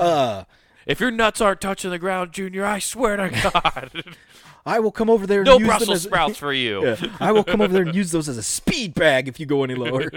[0.00, 0.42] uh
[0.86, 4.16] if your nuts aren't touching the ground, Junior, I swear to God,
[4.66, 6.84] I will come over there and no use them Brussels as sprouts for you.
[7.00, 9.46] Yeah, I will come over there and use those as a speed bag if you
[9.46, 10.10] go any lower.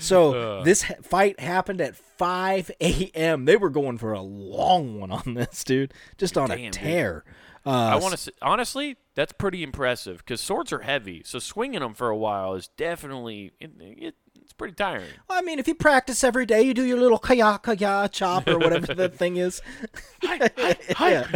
[0.00, 3.44] so this ha- fight happened at 5 a.m.
[3.44, 5.92] They were going for a long one on this, dude.
[6.16, 7.22] Just on Damn, a dude.
[7.66, 11.94] Uh, I want to honestly, that's pretty impressive because swords are heavy, so swinging them
[11.94, 15.08] for a while is definitely it, it, it's pretty tiring.
[15.28, 18.58] I mean, if you practice every day, you do your little kaya kaya chop or
[18.58, 19.62] whatever the thing is.
[20.22, 20.48] yeah.
[21.00, 21.26] yeah,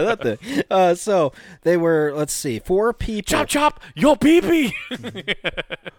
[0.00, 0.62] that thing.
[0.70, 3.26] Uh, so they were, let's see, four people.
[3.26, 4.72] Chop chop, yo pee pee.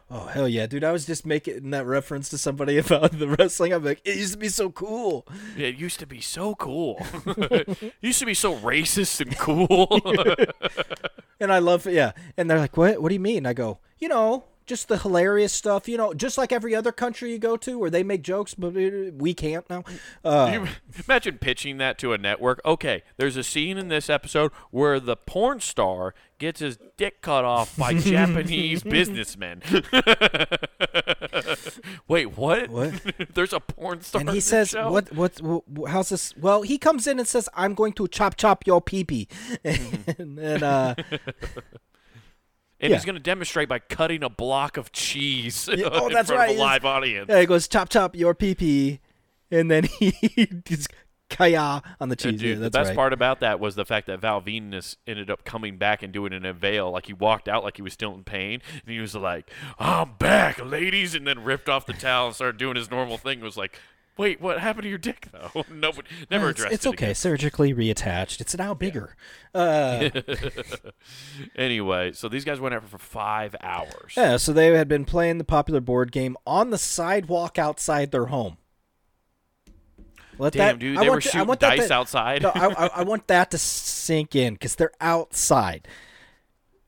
[0.09, 0.86] Oh hell yeah, dude!
[0.86, 3.74] I was just making that reference to somebody about the wrestling.
[3.74, 5.28] I'm like, it used to be so cool.
[5.57, 7.05] it used to be so cool.
[7.26, 9.99] it used to be so racist and cool.
[11.39, 12.13] And I love, yeah.
[12.36, 13.01] And they're like, what?
[13.01, 13.45] What do you mean?
[13.45, 15.88] I go, you know, just the hilarious stuff.
[15.88, 18.74] You know, just like every other country you go to where they make jokes, but
[18.74, 19.84] we can't now.
[20.24, 20.68] Uh, You
[21.07, 22.61] imagine pitching that to a network.
[22.65, 27.43] Okay, there's a scene in this episode where the porn star gets his dick cut
[27.43, 29.61] off by Japanese businessmen.
[32.07, 32.70] Wait, what?
[32.70, 32.93] What?
[33.34, 34.22] there's a porn star.
[34.22, 35.89] and he says, what, what, what?
[35.89, 36.36] How's this?
[36.38, 39.28] Well, he comes in and says, I'm going to chop chop your pee pee,
[39.63, 40.95] and, and uh,
[42.80, 46.39] And he's going to demonstrate by cutting a block of cheese oh, in that's front
[46.39, 47.28] right, of a live audience.
[47.30, 48.99] yeah, he goes chop chop your pee pee,
[49.49, 50.89] and then he just
[51.30, 52.39] kaya on the cheese.
[52.39, 52.95] dude, yeah, the best right.
[52.95, 56.34] part about that was the fact that Val Venis ended up coming back and doing
[56.34, 56.91] an avail.
[56.91, 59.49] Like he walked out like he was still in pain, and he was like,
[59.80, 63.39] "I'm back, ladies," and then ripped off the towel and started doing his normal thing.
[63.39, 63.80] It was like,
[64.18, 67.15] "Wait, what happened to your dick though?" Nobody never it's, addressed it's it okay, again.
[67.15, 68.41] surgically reattached.
[68.41, 69.15] It's now bigger.
[69.53, 70.09] Uh,
[71.55, 74.13] Anyway, so these guys went out for five hours.
[74.15, 78.26] Yeah, so they had been playing the popular board game on the sidewalk outside their
[78.28, 78.57] home.
[80.39, 82.43] Let Damn, that, dude, I they were want to- shooting that dice to- outside.
[82.43, 85.88] No, I, I, I want that to sink in because they're outside.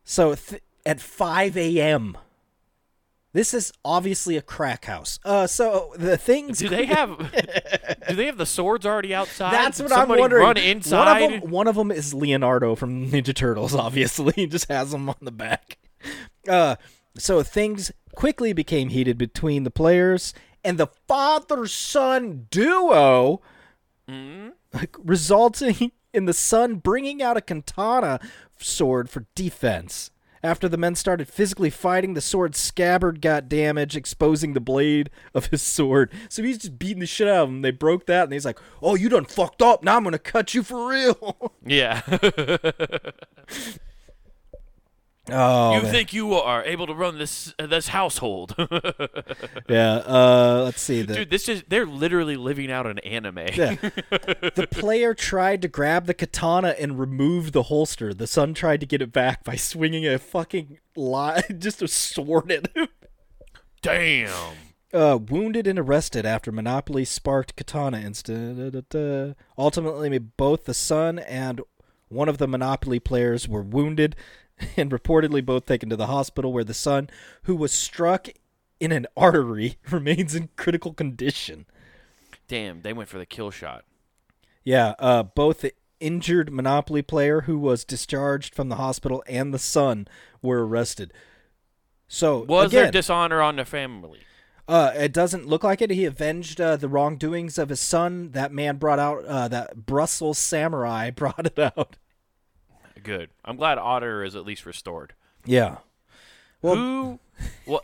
[0.03, 2.17] So th- at 5 a.m.,
[3.32, 5.19] This is obviously a crack house.
[5.23, 6.57] Uh, so the things.
[6.57, 7.17] Do they have?
[8.07, 9.53] do they have the swords already outside?
[9.53, 10.43] That's Did what I'm wondering.
[10.43, 11.21] Run inside.
[11.21, 13.75] One of, them, one of them is Leonardo from Ninja Turtles.
[13.75, 15.77] Obviously, he just has them on the back.
[16.47, 16.75] Uh,
[17.17, 23.41] so things quickly became heated between the players and the father-son duo,
[24.73, 28.19] like, resulting in the son bringing out a katana
[28.57, 30.11] sword for defense.
[30.41, 35.47] After the men started physically fighting, the sword's scabbard got damaged, exposing the blade of
[35.47, 36.11] his sword.
[36.29, 37.61] So he's just beating the shit out of him.
[37.61, 39.83] They broke that, and he's like, "Oh, you done fucked up.
[39.83, 42.01] Now I'm gonna cut you for real." yeah.
[45.34, 45.91] oh, you man.
[45.91, 48.55] think you are able to run this uh, this household?
[49.69, 49.95] yeah.
[50.05, 51.01] Uh, let's see.
[51.01, 53.47] The, Dude, this is they're literally living out an anime.
[53.53, 53.75] Yeah.
[53.80, 58.13] the player tried to grab the katana and remove the holster.
[58.13, 62.51] The son tried to get it back by swinging a fucking li- just a sword
[62.51, 62.88] at him.
[63.82, 64.55] Damn.
[64.91, 68.93] Uh, wounded and arrested after Monopoly sparked katana incident.
[69.57, 71.61] Ultimately, both the son and
[72.09, 74.15] one of the Monopoly players were wounded
[74.78, 77.10] and reportedly both taken to the hospital, where the son,
[77.43, 78.28] who was struck
[78.80, 81.66] in an artery, remains in critical condition.
[82.47, 83.86] Damn, they went for the kill shot.
[84.64, 89.60] Yeah, uh, both the injured Monopoly player who was discharged from the hospital and the
[89.60, 90.07] son
[90.41, 91.14] were arrested.
[92.07, 94.22] So Was there dishonor on the family?
[94.68, 95.89] uh, it doesn't look like it.
[95.89, 98.32] He avenged uh, the wrongdoings of his son.
[98.32, 101.97] That man brought out uh, that Brussels samurai brought it out.
[103.04, 103.30] Good.
[103.45, 105.14] I'm glad Otter is at least restored.
[105.45, 105.78] Yeah.
[106.62, 107.20] Well- who?
[107.66, 107.82] Well,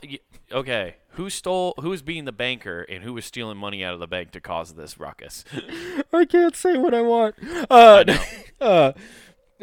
[0.51, 0.95] okay.
[1.11, 1.75] Who stole?
[1.79, 4.73] Who's being the banker, and who was stealing money out of the bank to cause
[4.73, 5.45] this ruckus?
[6.13, 7.35] I can't say what I want.
[7.69, 8.17] Uh, know.
[8.61, 8.91] uh,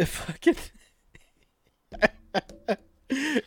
[0.03, 0.57] fucking.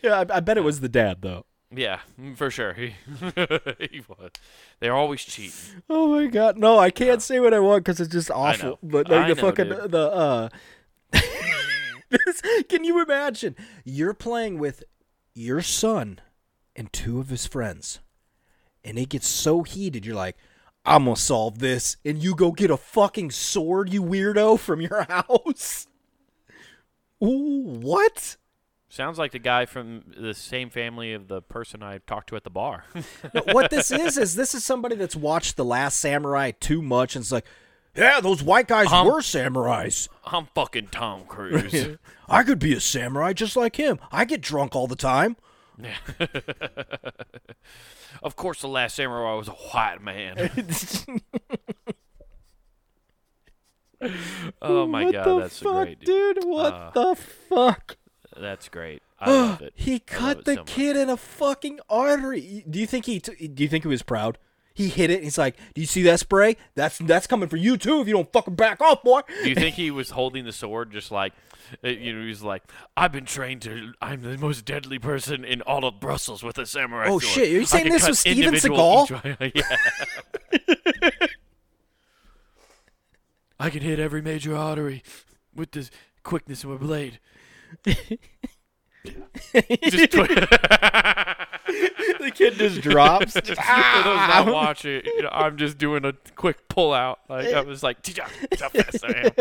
[0.04, 1.46] yeah, I, I bet it was the dad though.
[1.72, 2.74] yeah, mm, for sure.
[2.74, 2.94] He,
[3.80, 4.30] he was.
[4.80, 5.82] They're always cheating.
[5.90, 6.78] Oh my god, no!
[6.78, 8.78] I can't say what I want because it's just awful.
[8.84, 9.92] But like I the know, fucking dude.
[9.92, 10.50] the uh,
[12.26, 13.56] this, can you imagine?
[13.84, 14.84] You're playing with
[15.34, 16.20] your son
[16.76, 18.00] and two of his friends,
[18.84, 20.06] and it gets so heated.
[20.06, 20.38] You're like,
[20.86, 25.04] "I'm gonna solve this," and you go get a fucking sword, you weirdo, from your
[25.04, 25.88] house.
[27.24, 28.38] Ooh, what?
[28.88, 32.46] Sounds like the guy from the same family of the person I talked to at
[32.46, 32.86] the bar.
[33.34, 37.16] No, what this is is this is somebody that's watched The Last Samurai too much
[37.16, 37.46] and it's like,
[37.96, 40.08] yeah, those white guys Um, were samurais.
[40.26, 41.98] I'm fucking Tom Cruise.
[42.30, 44.00] I could be a samurai just like him.
[44.12, 45.38] I get drunk all the time.
[48.24, 50.50] of course, the last samurai was a white man.
[54.62, 56.36] oh my what god, that's fuck, great, dude.
[56.36, 56.46] dude.
[56.46, 57.98] What Uh, the fuck?
[58.38, 59.02] That's great.
[59.20, 59.74] I love it.
[59.76, 62.64] he cut it the so kid in a fucking artery.
[62.70, 63.20] Do you think he?
[63.20, 64.38] T- do you think he was proud?
[64.76, 65.16] He hit it.
[65.16, 66.58] And he's like, "Do you see that spray?
[66.76, 68.02] That's that's coming for you too.
[68.02, 70.92] If you don't fucking back off, boy." Do you think he was holding the sword
[70.92, 71.34] just like,
[71.84, 72.62] uh, you know, he's like,
[72.96, 76.66] I've been trained to, I'm the most deadly person in all of Brussels with a
[76.66, 77.24] samurai Oh, sword.
[77.24, 79.56] shit, are you saying this was Steven Seagal?
[79.56, 79.78] yeah.
[83.60, 85.02] I can hit every major artery
[85.56, 85.90] with the
[86.24, 87.20] quickness of a blade.
[89.84, 90.28] Just twi-
[92.20, 93.34] the kid just drops.
[93.40, 94.52] For those not ah.
[94.52, 97.20] watching, you know, I'm just doing a quick pull out.
[97.30, 99.32] Like I was like, "Tja, that's how fast I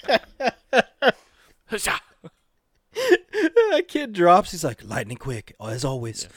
[0.00, 1.12] am.
[1.70, 2.00] Tja."
[3.70, 4.50] that kid drops.
[4.50, 6.28] He's like lightning quick, as always.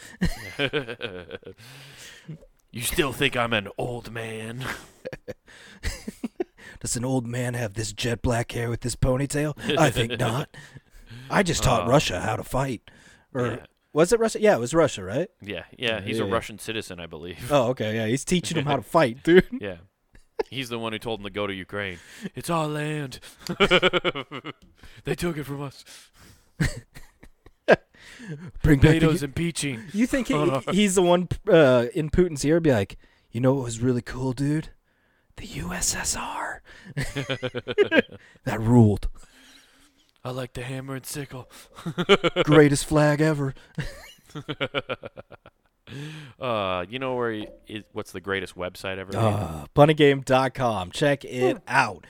[2.72, 4.64] you still think I'm an old man?
[6.82, 9.56] Does an old man have this jet black hair with this ponytail?
[9.78, 10.50] I think not.
[11.30, 12.90] I just taught Russia how to fight.
[13.34, 13.66] Or yeah.
[13.94, 14.42] was it Russia?
[14.42, 15.30] Yeah, it was Russia, right?
[15.42, 16.02] Yeah, yeah.
[16.02, 16.34] He's a Yeah.
[16.34, 17.52] Russian citizen, I believe.
[17.52, 17.96] Oh, okay.
[17.96, 19.48] Yeah, he's teaching them how to fight, dude.
[19.62, 19.78] Yeah.
[20.50, 22.00] He's the one who told him to go to Ukraine.
[22.34, 23.20] It's our land.
[25.04, 25.86] they took it from us.
[28.64, 29.84] Bring back the, NATO's impeaching.
[29.94, 32.60] You think he, he's the one uh, in Putin's ear?
[32.60, 32.98] Be like,
[33.32, 34.70] you know what was really cool, dude?
[35.42, 36.60] The USSR.
[38.44, 39.08] that ruled.
[40.24, 41.50] I like the hammer and sickle.
[42.44, 43.56] Greatest flag ever.
[46.40, 49.12] Uh, you know where he is, what's the greatest website ever?
[49.12, 49.20] made?
[49.20, 50.90] Uh, punandgame.com.
[50.92, 52.08] Check it out.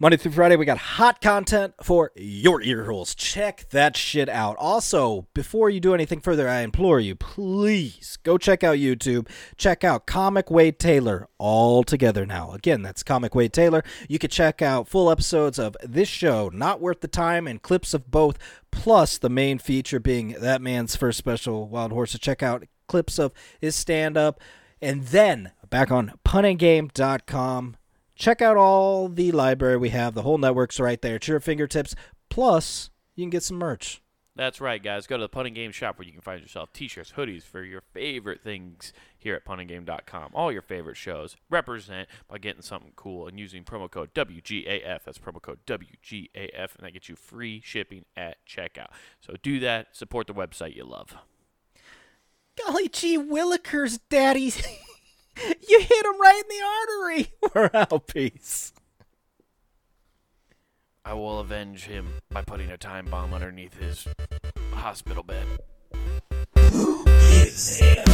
[0.00, 3.16] Monday through Friday, we got hot content for your ear holes.
[3.16, 4.54] Check that shit out.
[4.56, 9.28] Also, before you do anything further, I implore you, please go check out YouTube.
[9.56, 12.52] Check out Comic Wade Taylor all together now.
[12.52, 13.82] Again, that's Comic Wade Taylor.
[14.08, 17.92] You can check out full episodes of this show, Not Worth the Time, and clips
[17.92, 18.38] of both,
[18.70, 22.20] plus the main feature being that man's first special, Wild Horses.
[22.20, 24.40] Check out clips of his stand up.
[24.80, 27.77] And then back on punandgame.com
[28.18, 30.14] check out all the library we have.
[30.14, 31.94] The whole network's right there at your fingertips.
[32.28, 34.02] Plus, you can get some merch.
[34.36, 35.08] That's right, guys.
[35.08, 37.64] Go to the Pun and Game shop where you can find yourself t-shirts, hoodies for
[37.64, 40.30] your favorite things here at punandgame.com.
[40.32, 41.36] All your favorite shows.
[41.50, 45.00] Represent by getting something cool and using promo code WGAF.
[45.04, 48.90] That's promo code WGAF, and that gets you free shipping at checkout.
[49.20, 49.96] So do that.
[49.96, 51.16] Support the website you love.
[52.64, 54.52] Golly gee willikers, daddy.
[55.68, 57.32] you hit him right in the artery.
[57.54, 58.06] We're out.
[58.06, 58.72] Peace.
[61.04, 64.06] I will avenge him by putting a time bomb underneath his
[64.72, 65.46] hospital bed.
[66.70, 68.04] Who gives him